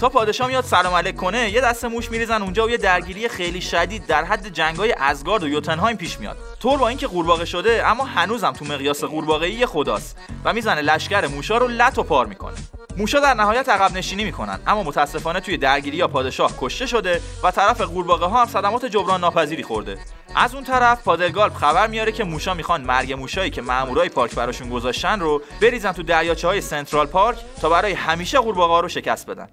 تا 0.00 0.08
پادشاه 0.08 0.48
میاد 0.48 0.64
سلام 0.64 0.94
علیک 0.94 1.16
کنه 1.16 1.50
یه 1.50 1.60
دسته 1.60 1.88
موش 1.88 2.10
میریزن 2.10 2.42
اونجا 2.42 2.66
و 2.66 2.70
یه 2.70 2.76
درگیری 2.76 3.28
خیلی 3.28 3.60
شدید 3.60 4.06
در 4.06 4.24
حد 4.24 4.48
جنگای 4.48 4.94
ازگارد 4.98 5.42
و 5.42 5.48
یوتنهایم 5.48 5.96
پیش 5.96 6.20
میاد. 6.20 6.36
تور 6.60 6.78
با 6.78 6.88
اینکه 6.88 7.06
قورباغه 7.06 7.44
شده 7.44 7.86
اما 7.86 8.04
هنوزم 8.04 8.52
تو 8.52 8.64
مقیاس 8.64 9.04
قورباغه‌ای 9.04 9.66
خداست. 9.66 10.16
و 10.44 10.52
می‌زنه 10.52 10.80
لشکر 10.80 11.26
موشا 11.26 11.58
رو 11.58 11.68
لط 11.68 11.98
پار 11.98 12.26
می‌کنه. 12.26 12.56
موشا 12.96 13.20
در 13.20 13.34
نهایت 13.34 13.68
عقب 13.68 13.96
نشینی 13.96 14.24
می‌کنن. 14.24 14.60
اما 14.66 14.82
متاسفانه 14.82 15.40
توی 15.40 15.56
درگیری 15.56 15.96
یا 15.96 16.08
پادشاه 16.08 16.52
کشته 16.58 16.86
شده 16.86 17.20
و 17.42 17.50
طرف 17.50 17.80
قورباغه 17.80 18.26
ها 18.26 18.40
هم 18.40 18.46
صدمات 18.46 18.84
جبران 18.84 19.20
ناپذیری 19.20 19.62
خورده. 19.62 19.98
از 20.34 20.54
اون 20.54 20.64
طرف 20.64 21.02
پادرگالپ 21.02 21.54
خبر 21.54 21.86
میاره 21.86 22.12
که 22.12 22.24
موشا 22.24 22.54
می‌خوان 22.54 22.80
مرگ 22.80 23.12
موشایی 23.12 23.50
که 23.50 23.62
مامورای 23.62 24.08
پارک 24.08 24.34
براشون 24.34 24.70
گذاشتن 24.70 25.20
رو 25.20 25.42
بریزن 25.62 25.92
تو 25.92 26.02
دریاچه 26.02 26.48
های 26.48 26.60
سنترال 26.60 27.06
پارک 27.06 27.38
تا 27.60 27.68
برای 27.68 27.92
همیشه 27.92 28.38
قورباغه 28.38 28.80
رو 28.82 28.88
شکست 28.88 29.26
بدن. 29.26 29.48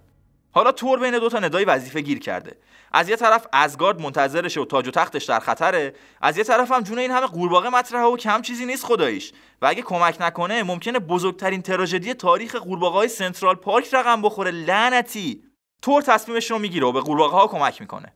حالا 0.52 0.72
تور 0.72 1.00
بین 1.00 1.20
دو 1.20 1.30
تا 1.30 1.40
ندای 1.40 1.66
وظیفه 1.66 2.02
گیر 2.02 2.20
کرده. 2.20 2.58
از 2.94 3.10
یه 3.10 3.16
طرف 3.16 3.48
ازگارد 3.54 4.02
منتظرشه 4.02 4.62
و 4.62 4.66
تاج 4.66 4.88
و 4.88 4.92
تختش 4.92 5.26
در 5.26 5.40
خطره 5.40 5.96
از 6.22 6.38
یه 6.38 6.44
طرف 6.44 6.72
هم 6.72 6.82
جون 6.82 7.00
این 7.00 7.12
همه 7.12 7.28
قورباغه 7.28 7.70
مطرحه 7.70 8.04
و 8.04 8.18
کم 8.18 8.42
چیزی 8.42 8.66
نیست 8.66 8.86
خداییش. 8.86 9.32
و 9.62 9.66
اگه 9.66 9.82
کمک 9.82 10.18
نکنه 10.20 10.64
ممکنه 10.64 11.00
بزرگترین 11.00 11.62
تراژدی 11.62 12.14
تاریخ 12.14 12.56
قورباغه‌های 12.56 13.08
سنترال 13.08 13.56
پارک 13.56 13.94
رقم 13.94 14.22
بخوره. 14.22 14.52
لعنتی! 14.52 15.44
تور 15.82 16.02
تصمیمش 16.02 16.52
رو 16.52 16.60
می‌گیره 16.60 16.88
و 16.88 16.92
به 16.92 17.00
قورباغه 17.00 17.36
ها 17.36 17.48
کمک 17.48 17.82
می‌کنه. 17.82 18.14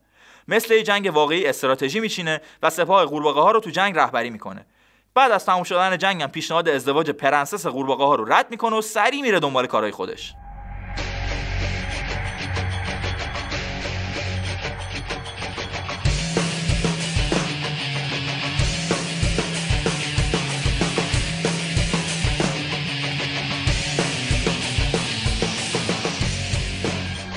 مثل 0.47 0.73
یه 0.73 0.83
جنگ 0.83 1.11
واقعی 1.13 1.47
استراتژی 1.47 1.99
میچینه 1.99 2.41
و 2.63 2.69
سپاه 2.69 3.05
قورباغه 3.05 3.41
ها 3.41 3.51
رو 3.51 3.59
تو 3.59 3.69
جنگ 3.69 3.97
رهبری 3.97 4.29
می‌کنه. 4.29 4.65
بعد 5.13 5.31
از 5.31 5.45
تموم 5.45 5.63
شدن 5.63 5.97
جنگ 5.97 6.21
هم 6.21 6.31
پیشنهاد 6.31 6.69
ازدواج 6.69 7.09
پرنسس 7.11 7.67
قورباغه 7.67 8.03
ها 8.03 8.15
رو 8.15 8.33
رد 8.33 8.51
می‌کنه 8.51 8.75
و 8.75 8.81
سریع 8.81 9.21
میره 9.21 9.39
دنبال 9.39 9.67
کارهای 9.67 9.91
خودش. 9.91 10.33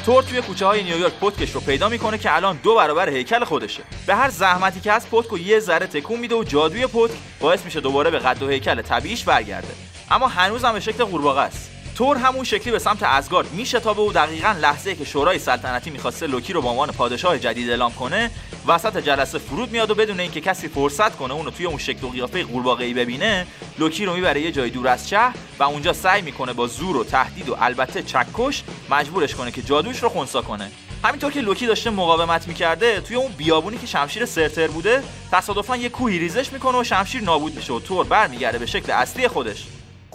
تور 0.08 0.22
توی 0.22 0.42
کوچه 0.42 0.66
های 0.66 0.82
نیویورک 0.82 1.12
پتکش 1.12 1.50
رو 1.50 1.60
پیدا 1.60 1.88
می‌کنه 1.88 2.18
که 2.18 2.36
الان 2.36 2.58
دو 2.62 2.74
برابر 2.74 3.08
هیکل 3.08 3.44
خودشه. 3.44 3.82
به 4.06 4.14
هر 4.14 4.28
زحمتی 4.28 4.80
که 4.80 4.92
هست 4.92 5.10
پتکو 5.10 5.38
یه 5.38 5.60
ذره 5.60 5.86
تکون 5.86 6.20
میده 6.20 6.34
و 6.34 6.44
جادوی 6.44 6.86
پتک 6.86 7.14
باعث 7.40 7.64
میشه 7.64 7.80
دوباره 7.80 8.10
به 8.10 8.18
قد 8.18 8.42
و 8.42 8.48
هیکل 8.48 8.82
طبیعیش 8.82 9.24
برگرده. 9.24 9.68
اما 10.10 10.28
هنوز 10.28 10.64
هم 10.64 10.72
به 10.72 10.80
شکل 10.80 11.04
قورباغه 11.04 11.40
است. 11.40 11.77
تور 11.98 12.16
همون 12.16 12.44
شکلی 12.44 12.70
به 12.70 12.78
سمت 12.78 13.02
ازگارد 13.02 13.52
میشتابه 13.52 14.02
و 14.02 14.12
دقیقا 14.12 14.52
لحظه 14.60 14.94
که 14.94 15.04
شورای 15.04 15.38
سلطنتی 15.38 15.90
می‌خواسته 15.90 16.26
لوکی 16.26 16.52
رو 16.52 16.62
به 16.62 16.68
عنوان 16.68 16.90
پادشاه 16.90 17.38
جدید 17.38 17.70
اعلام 17.70 17.92
کنه 17.92 18.30
وسط 18.66 18.96
جلسه 18.96 19.38
فرود 19.38 19.70
میاد 19.70 19.90
و 19.90 19.94
بدون 19.94 20.20
اینکه 20.20 20.40
کسی 20.40 20.68
فرصت 20.68 21.16
کنه 21.16 21.34
اونو 21.34 21.50
توی 21.50 21.66
اون 21.66 21.78
شکل 21.78 22.06
و 22.06 22.10
قیافه 22.10 22.44
قورباغه‌ای 22.44 22.94
ببینه 22.94 23.46
لوکی 23.78 24.04
رو 24.04 24.14
می‌بره 24.14 24.40
یه 24.40 24.52
جای 24.52 24.70
دور 24.70 24.88
از 24.88 25.08
شهر 25.08 25.34
و 25.58 25.62
اونجا 25.62 25.92
سعی 25.92 26.22
می‌کنه 26.22 26.52
با 26.52 26.66
زور 26.66 26.96
و 26.96 27.04
تهدید 27.04 27.48
و 27.48 27.56
البته 27.60 28.02
چکش 28.02 28.62
مجبورش 28.90 29.34
کنه 29.34 29.50
که 29.50 29.62
جادوش 29.62 30.02
رو 30.02 30.08
خونسا 30.08 30.42
کنه. 30.42 30.70
همینطور 31.04 31.32
که 31.32 31.40
لوکی 31.40 31.66
داشته 31.66 31.90
مقاومت 31.90 32.48
می‌کرده 32.48 33.00
توی 33.00 33.16
اون 33.16 33.32
بیابونی 33.32 33.78
که 33.78 33.86
شمشیر 33.86 34.26
سرتر 34.26 34.66
بوده 34.66 35.02
تصادفا 35.32 35.76
یه 35.76 35.88
کوهی 35.88 36.18
ریزش 36.18 36.52
می‌کنه 36.52 36.78
و 36.78 36.84
شمشیر 36.84 37.22
نابود 37.22 37.56
میشه 37.56 37.72
و 37.72 37.80
تور 37.80 38.06
برمیگرده 38.06 38.58
به 38.58 38.66
شکل 38.66 38.92
اصلی 38.92 39.28
خودش. 39.28 39.66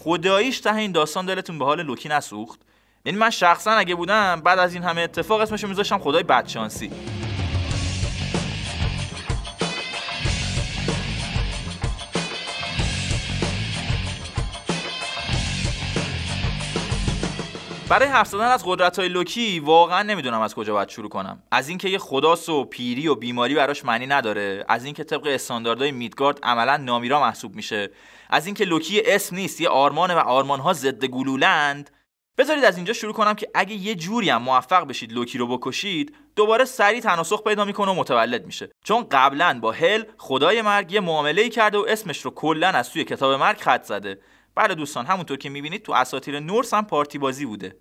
خداییش 0.04 0.60
ته 0.60 0.76
این 0.76 0.92
داستان 0.92 1.26
دلتون 1.26 1.60
به 1.60 1.66
حال 1.66 1.84
لوکی 1.84 2.10
نسوخت؟ 2.10 2.60
یعنی 3.06 3.18
من 3.18 3.30
شخصا 3.30 3.72
اگه 3.72 3.96
بودم 3.96 4.42
بعد 4.42 4.60
از 4.60 4.74
این 4.74 4.84
همه 4.84 5.02
اتفاق 5.02 5.42
اسمشو 5.42 5.68
میذاشتم 5.68 5.98
خدای 5.98 6.24
بدشانسی. 6.24 6.92
برای 17.90 18.08
حرف 18.08 18.28
زدن 18.28 18.48
از 18.48 18.64
قدرت 18.66 19.00
های 19.00 19.10
لوکی 19.10 19.60
واقعا 19.60 20.04
نمی‌دونم 20.04 20.42
از 20.42 20.56
کجا 20.56 20.74
باید 20.74 20.90
شروع 20.90 21.10
کنم. 21.10 21.44
از 21.52 21.70
اینکه 21.70 21.90
یه 21.90 21.98
خداس 21.98 22.50
و 22.50 22.64
پیری 22.64 23.08
و 23.08 23.16
بیماری 23.16 23.56
براش 23.56 23.86
معنی 23.86 24.08
نداره 24.08 24.66
از 24.68 24.86
اینکه 24.86 25.04
طبق 25.04 25.28
استانداردهای 25.28 25.92
میدگارد 25.92 26.40
عملا 26.44 26.78
نامیرا 26.78 27.22
محسوب 27.22 27.56
میشه. 27.56 27.90
از 28.34 28.46
اینکه 28.46 28.66
لوکی 28.66 29.02
اسم 29.06 29.36
نیست 29.36 29.62
یه 29.62 29.70
آرمانه 29.70 30.16
و 30.16 30.18
آرمانها 30.18 30.74
ضد 30.74 31.06
گلولند. 31.06 31.90
بذارید 32.38 32.64
از 32.64 32.76
اینجا 32.76 32.94
شروع 32.94 33.14
کنم 33.14 33.34
که 33.34 33.50
اگه 33.54 33.76
یه 33.76 33.96
جوری 33.96 34.30
هم 34.30 34.42
موفق 34.42 34.88
بشید 34.88 35.14
لوکی 35.14 35.38
رو 35.38 35.58
بکشید 35.58 36.16
دوباره 36.36 36.66
سریع 36.66 37.00
تناسخ 37.00 37.44
پیدا 37.44 37.66
می‌کنه 37.66 37.92
و 37.92 37.94
متولد 37.94 38.46
میشه. 38.46 38.70
چون 38.84 39.08
قبلا 39.12 39.60
با 39.62 39.72
هل 39.72 40.04
خدای 40.18 40.62
مرگ 40.62 40.92
یه 40.92 41.00
معامله 41.00 41.50
کرده 41.50 41.78
و 41.78 41.86
اسمش 41.88 42.22
رو 42.22 42.32
کلا 42.32 42.68
از 42.68 42.90
توی 42.90 43.04
کتاب 43.04 43.40
مرگ 43.40 43.58
خط 43.58 43.84
زده. 43.84 44.20
بله 44.56 44.76
دوستان 44.76 45.06
همونطور 45.06 45.38
که 45.38 45.50
می‌بینید 45.50 45.84
تو 45.84 45.94
اساطیر 45.94 46.40
نورس 46.40 46.74
هم 46.74 46.86
پارتی 46.86 47.18
بازی 47.18 47.46
بوده. 47.46 47.76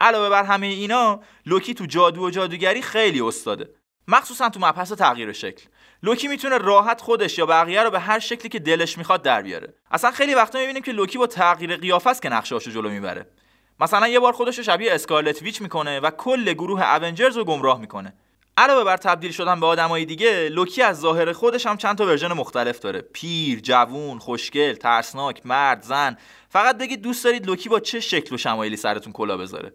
علاوه 0.00 0.28
بر 0.28 0.44
همه 0.44 0.66
اینا 0.66 1.20
لوکی 1.46 1.74
تو 1.74 1.86
جادو 1.86 2.26
و 2.26 2.30
جادوگری 2.30 2.82
خیلی 2.82 3.20
استاده. 3.20 3.68
مخصوصا 4.08 4.48
تو 4.48 4.60
مبحث 4.60 4.92
تغییر 4.92 5.32
شکل. 5.32 5.64
لوکی 6.02 6.28
می‌تونه 6.28 6.58
راحت 6.58 7.00
خودش 7.00 7.38
یا 7.38 7.46
بقیه 7.46 7.82
رو 7.82 7.90
به 7.90 8.00
هر 8.00 8.18
شکلی 8.18 8.48
که 8.48 8.58
دلش 8.58 8.98
می‌خواد 8.98 9.22
در 9.22 9.42
بیاره. 9.42 9.74
اصلا 9.90 10.10
خیلی 10.10 10.34
وقتا 10.34 10.58
می‌بینیم 10.58 10.82
که 10.82 10.92
لوکی 10.92 11.18
با 11.18 11.26
تغییر 11.26 11.76
قیافه 11.76 12.10
است 12.10 12.22
که 12.22 12.28
نقشه‌اشو 12.28 12.70
جلو 12.70 12.90
می‌بره. 12.90 13.26
مثلا 13.80 14.08
یه 14.08 14.20
بار 14.20 14.32
خودش 14.32 14.58
رو 14.58 14.64
شبیه 14.64 14.94
اسکارلت 14.94 15.42
ویچ 15.42 15.62
می‌کنه 15.62 16.00
و 16.00 16.10
کل 16.10 16.52
گروه 16.52 16.94
اونجرز 16.94 17.36
رو 17.36 17.44
گمراه 17.44 17.80
می‌کنه. 17.80 18.14
علاوه 18.56 18.84
بر 18.84 18.96
تبدیل 18.96 19.32
شدن 19.32 19.60
به 19.60 19.66
آدمای 19.66 20.04
دیگه 20.04 20.48
لوکی 20.48 20.82
از 20.82 21.00
ظاهر 21.00 21.32
خودش 21.32 21.66
هم 21.66 21.76
چند 21.76 21.98
تا 21.98 22.06
ورژن 22.06 22.32
مختلف 22.32 22.78
داره. 22.78 23.00
پیر 23.00 23.60
جوون 23.60 24.18
خوشگل 24.18 24.74
ترسناک 24.74 25.40
مرد 25.44 25.82
زن. 25.82 26.16
فقط 26.48 26.78
بگید 26.78 27.02
دوست 27.02 27.24
دارید 27.24 27.46
لوکی 27.46 27.68
با 27.68 27.80
چه 27.80 28.00
شکل 28.00 28.34
و 28.34 28.38
شمایلی 28.38 28.76
سرتون 28.76 29.12
کلا 29.12 29.36
بذاره. 29.36 29.72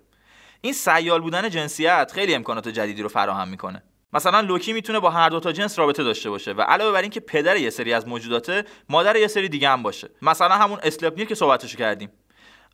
این 0.61 0.73
سیال 0.73 1.21
بودن 1.21 1.49
جنسیت 1.49 2.11
خیلی 2.13 2.35
امکانات 2.35 2.67
جدیدی 2.67 3.01
رو 3.01 3.09
فراهم 3.09 3.47
می‌کنه. 3.47 3.83
مثلا 4.13 4.39
لوکی 4.39 4.73
می‌تونه 4.73 4.99
با 4.99 5.09
هر 5.09 5.29
دو 5.29 5.39
تا 5.39 5.51
جنس 5.51 5.79
رابطه 5.79 6.03
داشته 6.03 6.29
باشه 6.29 6.51
و 6.51 6.61
علاوه 6.61 6.91
بر 6.91 7.01
اینکه 7.01 7.19
پدر 7.19 7.57
یه 7.57 7.69
سری 7.69 7.93
از 7.93 8.07
موجوداته 8.07 8.65
مادر 8.89 9.15
یه 9.15 9.27
سری 9.27 9.49
دیگه 9.49 9.69
هم 9.69 9.83
باشه. 9.83 10.09
مثلا 10.21 10.55
همون 10.55 10.79
اسلپنیر 10.83 11.27
که 11.27 11.35
صحبتشو 11.35 11.77
کردیم. 11.77 12.09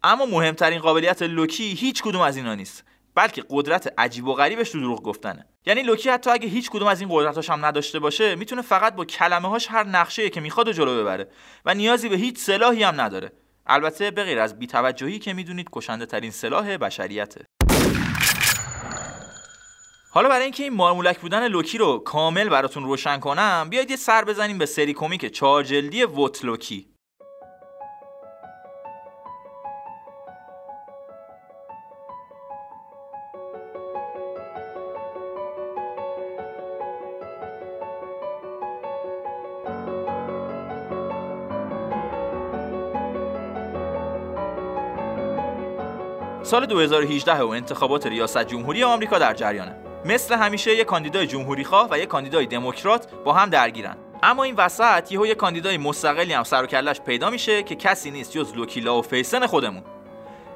اما 0.03 0.25
مهمترین 0.25 0.79
قابلیت 0.79 1.21
لوکی 1.21 1.63
هیچ 1.63 2.03
کدوم 2.03 2.21
از 2.21 2.37
اینا 2.37 2.55
نیست. 2.55 2.83
بلکه 3.15 3.43
قدرت 3.49 3.93
عجیب 3.97 4.27
و 4.27 4.33
غریبش 4.33 4.69
تو 4.69 4.79
دروغ 4.79 5.03
گفتنه. 5.03 5.45
یعنی 5.65 5.81
لوکی 5.81 6.09
حتی 6.09 6.29
اگه 6.29 6.47
هیچ 6.47 6.69
کدوم 6.69 6.87
از 6.87 7.01
این 7.01 7.09
قدرتاش 7.11 7.49
هم 7.49 7.65
نداشته 7.65 7.99
باشه 7.99 8.35
می‌تونه 8.35 8.61
فقط 8.61 8.95
با 8.95 9.05
کلمه 9.05 9.49
هاش 9.49 9.67
هر 9.71 9.83
نقشه 9.83 10.29
که 10.29 10.41
می‌خواد 10.41 10.67
و 10.67 10.71
جلو 10.71 11.01
ببره 11.01 11.29
و 11.65 11.73
نیازی 11.73 12.09
به 12.09 12.15
هیچ 12.15 12.37
سلاحی 12.37 12.83
هم 12.83 13.01
نداره. 13.01 13.31
البته 13.67 14.11
به 14.11 14.23
غیر 14.23 14.39
از 14.39 14.59
بیتوجهی 14.59 15.19
که 15.19 15.33
می‌دونید 15.33 15.69
کشنده 15.73 16.05
ترین 16.05 16.31
سلاح 16.31 16.77
بشریته. 16.77 17.45
حالا 20.11 20.29
برای 20.29 20.43
اینکه 20.43 20.63
این 20.63 20.73
مارمولک 20.73 21.19
بودن 21.19 21.47
لوکی 21.47 21.77
رو 21.77 21.99
کامل 21.99 22.49
براتون 22.49 22.83
روشن 22.83 23.19
کنم 23.19 23.67
بیاید 23.69 23.89
یه 23.89 23.95
سر 23.95 24.25
بزنیم 24.25 24.57
به 24.57 24.65
سری 24.65 24.93
کمیک 24.93 25.25
چهار 25.25 25.63
جلدی 25.63 26.03
ووت 26.03 26.45
لوکی. 26.45 26.89
سال 46.43 46.65
2018 46.65 47.33
و 47.41 47.47
انتخابات 47.47 48.07
ریاست 48.07 48.43
جمهوری 48.43 48.83
آمریکا 48.83 49.19
در 49.19 49.33
جریانه. 49.33 49.88
مثل 50.05 50.35
همیشه 50.35 50.75
یک 50.75 50.87
کاندیدای 50.87 51.27
جمهوری 51.27 51.63
خواه 51.63 51.87
و 51.91 51.99
یک 51.99 52.07
کاندیدای 52.07 52.45
دموکرات 52.45 53.07
با 53.25 53.33
هم 53.33 53.49
درگیرن. 53.49 53.97
اما 54.23 54.43
این 54.43 54.55
وسط 54.55 55.11
یهو 55.11 55.25
یک 55.25 55.37
کاندیدای 55.37 55.77
مستقلی 55.77 56.33
هم 56.33 56.43
سر 56.43 56.63
و 56.63 56.67
کلش 56.67 57.01
پیدا 57.01 57.29
میشه 57.29 57.63
که 57.63 57.75
کسی 57.75 58.11
نیست 58.11 58.31
جز 58.31 58.53
لوکی 58.53 58.99
لافیسن 58.99 59.47
خودمون. 59.47 59.83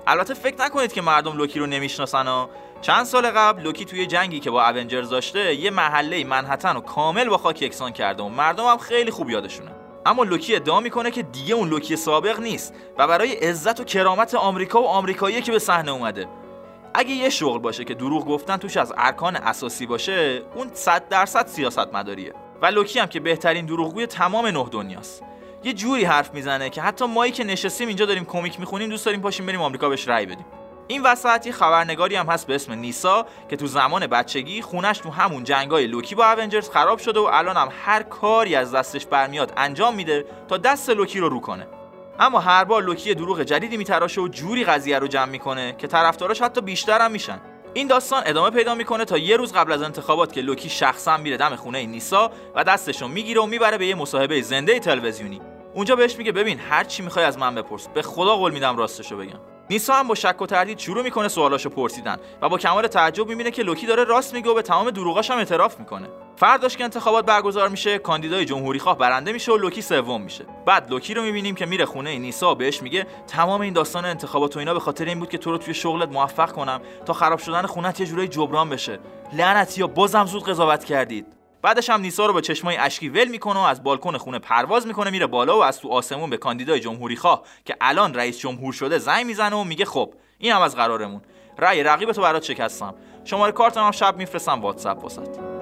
البته 0.08 0.34
فکر 0.34 0.66
نکنید 0.66 0.94
که 0.94 1.02
مردم 1.02 1.38
لوکی 1.38 1.60
رو 1.60 1.66
نمی‌شناسن 1.66 2.28
و 2.28 2.48
چند 2.82 3.06
سال 3.06 3.32
قبل 3.32 3.62
لوکی 3.62 3.86
توی 3.86 4.06
جنگی 4.06 4.40
که 4.40 4.52
با 4.52 4.70
اونجرز 4.70 5.10
داشته 5.10 5.56
یه 5.56 5.72
محله 5.72 6.24
منهتنو 6.24 6.82
کامل 6.82 7.30
با 7.30 7.38
خاک 7.38 7.62
یکسان 7.62 7.92
کرده 7.92 8.24
و 8.24 8.30
مردم 8.30 8.66
هم 8.66 8.78
خیلی 8.78 9.12
خوب 9.12 9.30
یادشونه. 9.30 9.72
اما 10.06 10.24
لوکی 10.24 10.56
ادعا 10.56 10.80
می‌کنه 10.80 11.12
که 11.12 11.24
دیگه 11.24 11.56
اون 11.56 11.70
لوکی 11.70 11.96
سابق 11.96 12.40
نیست 12.40 12.74
و 12.98 13.08
برای 13.08 13.34
عزت 13.34 13.80
و 13.80 13.84
کرامت 13.84 14.36
آمریکا 14.36 14.82
و 14.82 14.88
آمریکایی 14.88 15.42
که 15.42 15.52
به 15.52 15.60
صحنه 15.60 15.92
اومده. 15.92 16.28
اگه 16.96 17.12
یه 17.12 17.30
شغل 17.30 17.60
باشه 17.60 17.84
که 17.84 17.94
دروغ 17.94 18.26
گفتن 18.26 18.58
توش 18.58 18.78
از 18.78 18.94
ارکان 18.98 19.36
اساسی 19.36 19.86
باشه 19.86 20.42
اون 20.56 20.70
100 20.74 21.10
درصد 21.10 21.48
سیاست 21.48 21.94
مداریه 21.94 22.34
و 22.62 22.66
لوکی 22.66 23.00
هم 23.00 23.08
که 23.08 23.20
بهترین 23.20 23.66
دروغگوی 23.66 24.08
تمام 24.08 24.46
نه 24.46 24.66
دنیاست. 24.72 25.24
یه 25.64 25.74
جوری 25.74 26.04
حرف 26.04 26.34
می‌زنه 26.34 26.70
که 26.70 26.82
حتی 26.82 27.06
مایی 27.06 27.32
که 27.32 27.44
نشستیم 27.44 27.88
اینجا 27.88 28.06
داریم 28.06 28.26
کمیک 28.26 28.60
می‌خونیم 28.60 28.90
دوست 28.90 29.06
داریم 29.06 29.22
پاشیم 29.22 29.46
بریم 29.46 29.62
آمریکا 29.62 29.90
بهش 29.90 30.08
رأی 30.08 30.26
بدیم. 30.26 30.46
این 30.88 31.01
وسط 31.01 31.51
خبرنگاری 31.51 32.16
هم 32.16 32.25
هست 32.25 32.48
به 32.48 32.56
اسم 32.56 32.74
نیسا 32.74 33.25
که 33.50 33.56
تو 33.56 33.68
زمان 33.68 34.08
بچگی 34.08 34.62
خونش 34.62 34.98
تو 34.98 35.10
همون 35.10 35.44
جنگای 35.44 35.88
لوکی 35.88 36.16
با 36.16 36.32
اونجرز 36.32 36.70
خراب 36.70 37.00
شده 37.00 37.20
و 37.20 37.24
الان 37.24 37.58
هم 37.58 37.70
هر 37.86 38.03
کاری 38.03 38.56
از 38.56 38.72
دستش 38.72 39.06
برمیاد 39.06 39.53
انجام 39.58 39.96
میده 39.96 40.25
تا 40.48 40.58
دست 40.58 40.90
لوکی 40.90 41.20
رو 41.20 41.29
رو 41.29 41.40
کنه. 41.40 41.68
اما 42.20 42.40
هر 42.40 42.64
بار 42.64 42.84
لوکی 42.84 43.14
دروغ 43.14 43.42
جدیدی 43.42 43.78
میتراشه 43.78 44.22
و 44.22 44.28
جوری 44.28 44.64
قضیه 44.64 45.00
رو 45.00 45.08
جمع 45.08 45.32
می‌کنه 45.32 45.76
که 45.78 45.88
طرفداراش 45.88 46.42
حتی 46.42 46.62
بیشتر 46.62 47.02
هم 47.02 47.12
میشن. 47.12 47.40
این 47.74 47.88
داستان 47.88 48.24
ادامه 48.26 48.50
پیدا 48.50 48.76
می‌کنه 48.76 49.06
تا 49.06 49.18
یه 49.18 49.38
روز 49.38 49.54
قبل 49.54 49.72
از 49.72 49.82
انتخابات 49.82 50.34
که 50.34 50.42
لوکی 50.42 50.70
شخصا 50.70 51.18
میره 51.18 51.38
دم 51.38 51.56
خونه 51.56 51.86
نیسا 51.86 52.32
و 52.56 52.64
دستشو 52.64 53.08
می‌گیره 53.08 53.42
و 53.42 53.46
می‌بره 53.46 53.78
به 53.78 53.86
یه 53.86 53.96
مصاحبه 53.96 54.42
زنده 54.42 54.80
تلویزیونی. 54.80 55.42
اونجا 55.74 55.96
بهش 55.96 56.16
میگه 56.16 56.32
ببین 56.32 56.60
هر 56.60 56.84
چی 56.84 57.04
می‌خوای 57.04 57.26
از 57.26 57.38
من 57.38 57.56
بپرس. 57.56 57.88
به 57.88 58.02
خدا 58.02 58.36
قول 58.36 58.52
میدم 58.52 58.78
راستشو 58.78 59.18
بگم. 59.18 59.40
نیسا 59.70 59.94
هم 59.94 60.08
با 60.08 60.16
شک 60.16 60.42
و 60.42 60.46
تردید 60.46 60.80
شروع 60.80 61.04
می‌کنه 61.04 61.28
سوالاشو 61.28 61.70
پرسیدن 61.70 62.18
و 62.42 62.50
با 62.50 62.58
کمال 62.58 62.88
تعجب 62.88 63.28
می‌بینه 63.28 63.52
که 63.52 63.64
لوکی 63.64 63.86
داره 63.86 64.04
راست 64.04 64.34
میگه 64.34 64.50
و 64.50 64.54
به 64.54 64.62
تمام 64.62 64.92
دروغاش 64.92 65.32
هم 65.32 65.38
اعتراف 65.38 65.80
می‌کنه. 65.80 66.10
فرداش 66.36 66.78
که 66.78 66.84
انتخابات 66.84 67.26
برگزار 67.26 67.70
میشه 67.70 67.98
کاندیدای 67.98 68.46
جمهوری 68.46 68.80
خواه 68.80 68.98
برنده 68.98 69.32
میشه 69.32 69.52
و 69.52 69.58
لوکی 69.58 69.82
سوم 69.82 70.22
میشه. 70.22 70.46
بعد 70.66 70.92
لوکی 70.92 71.14
رو 71.14 71.24
می‌بینیم 71.24 71.56
که 71.56 71.66
میره 71.66 71.86
خونه 71.86 72.18
نیسا 72.18 72.52
و 72.52 72.56
بهش 72.56 72.82
میگه 72.82 73.08
تمام 73.28 73.62
این 73.62 73.74
داستان 73.74 74.06
انتخابات 74.06 74.56
و 74.56 74.60
اینا 74.60 74.74
به 74.74 74.80
خاطر 74.80 75.06
این 75.06 75.20
بود 75.20 75.30
که 75.30 75.38
تو 75.38 75.52
رو 75.52 75.58
توی 75.58 75.74
شغلت 75.74 76.10
موفق 76.10 76.52
کنم 76.52 76.82
تا 77.06 77.14
خراب 77.14 77.40
شدن 77.40 77.62
خونت 77.62 78.00
یه 78.00 78.06
جورایی 78.06 78.28
جبران 78.28 78.70
بشه. 78.70 79.00
لعنتی 79.34 79.82
یا 79.82 79.88
بازم 79.88 80.26
زود 80.26 80.44
قضاوت 80.44 80.84
کردید. 80.84 81.43
بعدش 81.64 81.90
هم 81.90 82.02
نیسا 82.02 82.26
رو 82.26 82.34
با 82.34 82.42
چشمای 82.42 82.78
اشکی 82.78 83.10
ول 83.10 83.28
می‌کنه 83.28 83.60
و 83.60 83.64
از 83.64 83.84
بالکن 83.84 84.18
خونه 84.18 84.40
پرواز 84.40 84.88
می‌کنه 84.88 85.10
میره 85.10 85.28
بالا 85.28 85.58
و 85.58 85.64
از 85.64 85.80
تو 85.80 85.90
آسمون 85.90 86.30
به 86.30 86.38
کاندیدای 86.38 86.80
جمهوری 86.80 87.16
خواه 87.16 87.44
که 87.66 87.76
الان 87.82 88.14
رئیس 88.14 88.40
جمهور 88.40 88.74
شده 88.74 88.98
زنگ 88.98 89.26
می‌زنه 89.26 89.56
و 89.56 89.64
میگه 89.64 89.86
خب 89.86 90.14
این 90.38 90.52
هم 90.52 90.62
از 90.62 90.76
قرارمون. 90.76 91.22
رأی 91.58 91.84
رقیب 91.84 92.12
تو 92.12 92.22
برات 92.22 92.44
شکستم. 92.44 92.96
شماره 93.24 93.52
کارتم 93.52 93.86
هم 93.86 93.92
شب 93.92 94.18
میفرستم 94.18 94.62
واتساپ 94.62 95.04
واسط 95.04 95.52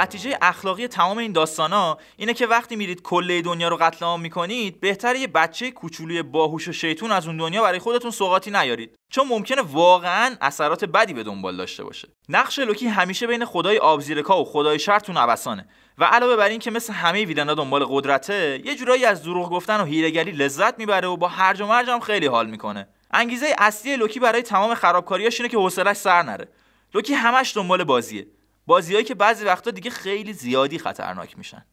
نتیجه 0.00 0.38
اخلاقی 0.42 0.88
تمام 0.88 1.18
این 1.18 1.32
داستانا 1.32 1.98
اینه 2.16 2.34
که 2.34 2.46
وقتی 2.46 2.76
میرید 2.76 3.02
کله 3.02 3.42
دنیا 3.42 3.68
رو 3.68 3.76
قتل 3.76 4.04
عام 4.04 4.20
می‌کنید 4.20 4.80
بهتر 4.80 5.16
یه 5.16 5.26
بچه 5.26 5.70
کوچولوی 5.70 6.22
باهوش 6.22 6.68
و 6.68 6.72
شیطون 6.72 7.12
از 7.12 7.26
اون 7.26 7.36
دنیا 7.36 7.62
برای 7.62 7.78
خودتون 7.78 8.10
سوغاتی 8.10 8.50
نیارید. 8.50 8.96
چون 9.10 9.28
ممکنه 9.28 9.62
واقعا 9.62 10.36
اثرات 10.40 10.84
بدی 10.84 11.14
به 11.14 11.22
دنبال 11.22 11.56
داشته 11.56 11.84
باشه. 11.84 12.08
نقش 12.28 12.58
لوکی 12.58 12.86
همیشه 12.86 13.26
بین 13.26 13.44
خدای 13.44 13.78
آبزیرکا 13.78 14.42
و 14.42 14.44
خدای 14.44 14.78
شر 14.78 14.98
تو 14.98 15.12
نوسانه. 15.12 15.68
و 15.98 16.04
علاوه 16.04 16.36
بر 16.36 16.48
این 16.48 16.58
که 16.58 16.70
مثل 16.70 16.92
همه 16.92 17.24
ویلنا 17.24 17.54
دنبال 17.54 17.84
قدرته 17.84 18.62
یه 18.64 18.74
جورایی 18.74 19.04
از 19.04 19.22
دروغ 19.22 19.50
گفتن 19.50 19.80
و 19.80 19.84
هیرگری 19.84 20.32
لذت 20.32 20.78
می‌بره 20.78 21.08
و 21.08 21.16
با 21.16 21.28
هرج 21.28 21.60
و 21.60 21.66
مرج 21.66 21.90
هم 21.90 22.00
خیلی 22.00 22.26
حال 22.26 22.50
می‌کنه. 22.50 22.88
انگیزه 23.10 23.54
اصلی 23.58 23.96
لوکی 23.96 24.20
برای 24.20 24.42
تمام 24.42 24.74
خرابکاریاش 24.74 25.40
اینه 25.40 25.48
که 25.48 25.56
حوصلش 25.56 25.96
سر 25.96 26.22
نره. 26.22 26.48
لوکی 26.94 27.14
همش 27.14 27.56
دنبال 27.56 27.84
بازیه. 27.84 28.26
بازیهایی 28.66 29.04
که 29.04 29.14
بعضی 29.14 29.44
وقتا 29.44 29.70
دیگه 29.70 29.90
خیلی 29.90 30.32
زیادی 30.32 30.78
خطرناک 30.78 31.38
میشن. 31.38 31.64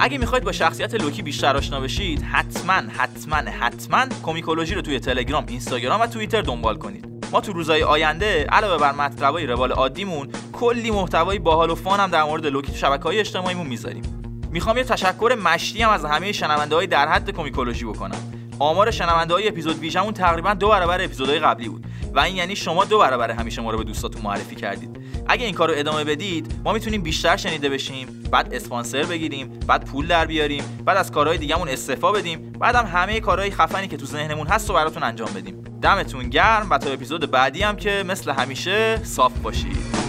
اگه 0.00 0.18
می‌خواید 0.18 0.44
با 0.44 0.52
شخصیت 0.52 0.94
لوکی 0.94 1.22
بیشتر 1.22 1.56
آشنا 1.56 1.80
بشید 1.80 2.22
حتما 2.66 2.92
حتما 2.92 3.36
حتما 3.36 4.06
کومیکولوژی 4.22 4.74
رو 4.74 4.82
توی 4.82 5.00
تلگرام 5.00 5.44
اینستاگرام 5.48 6.00
و 6.00 6.06
توییتر 6.06 6.42
دنبال 6.42 6.76
کنید. 6.76 7.06
ما 7.32 7.40
تو 7.40 7.52
روزهای 7.52 7.82
آینده 7.82 8.44
علاوه 8.44 8.80
بر 8.80 8.92
مطلبای 8.92 9.46
روال 9.46 9.72
عادیمون 9.72 10.28
کلی 10.52 10.90
محتوای 10.90 11.38
باحال 11.38 11.70
و 11.70 11.74
fun 11.74 12.00
هم 12.00 12.10
در 12.10 12.22
مورد 12.24 12.46
لوکی 12.46 12.72
تو 12.72 12.78
شبکه‌های 12.78 13.20
اجتماعیمون 13.20 13.66
می‌ذاریم. 13.66 14.02
می‌خوام 14.50 14.76
یه 14.76 14.84
تشکر 14.84 15.36
مشتی 15.44 15.82
هم 15.82 15.90
از 15.90 16.04
همه 16.04 16.32
شنونده 16.32 16.74
های 16.74 16.86
در 16.86 17.08
حد 17.08 17.30
کومیکولوژی 17.30 17.84
بکنم. 17.84 18.18
آمار 18.58 18.90
شنونده 18.90 19.34
های 19.34 19.48
اپیزود 19.48 19.78
ویژمون 19.78 20.12
تقریبا 20.12 20.54
دو 20.54 20.68
برابر 20.68 21.04
اپیزودهای 21.04 21.38
قبلی 21.38 21.68
بود. 21.68 21.86
و 22.14 22.20
این 22.20 22.36
یعنی 22.36 22.56
شما 22.56 22.84
دو 22.84 22.98
برابر 22.98 23.30
همیشه 23.30 23.62
ما 23.62 23.70
رو 23.70 23.78
به 23.78 23.84
دوستاتون 23.84 24.22
معرفی 24.22 24.56
کردید. 24.56 24.98
اگه 25.28 25.44
این 25.44 25.54
کار 25.54 25.68
رو 25.68 25.74
ادامه 25.76 26.04
بدید 26.04 26.60
ما 26.64 26.72
می‌تونیم 26.72 27.02
بیشتر 27.02 27.36
شنیده 27.36 27.68
بشیم 27.68 28.22
بعد 28.32 28.54
اسپانسر 28.54 29.02
بگیریم 29.02 29.60
بعد 29.66 29.84
پول 29.84 30.06
در 30.06 30.26
بیاریم 30.26 30.64
بعد 30.84 30.96
از 30.96 31.12
کارهای 31.12 31.38
دیگهمون 31.38 31.68
استعفا 31.68 32.12
بدیم 32.12 32.52
بعدم 32.60 32.86
همه 32.86 33.20
کارهای 33.20 33.50
خفنی 33.50 33.88
که 33.88 33.96
تو 33.96 34.06
ذهنمون 34.06 34.46
هست 34.46 34.68
رو 34.68 34.74
براتون 34.74 35.02
انجام 35.02 35.28
بدیم. 35.34 35.64
دمتون 35.82 36.28
گرم 36.28 36.70
و 36.70 36.78
تا 36.78 36.90
اپیزود 36.90 37.30
بعدی 37.30 37.62
هم 37.62 37.76
که 37.76 38.04
مثل 38.06 38.30
همیشه 38.30 39.00
صاف 39.04 39.38
باشید. 39.38 40.05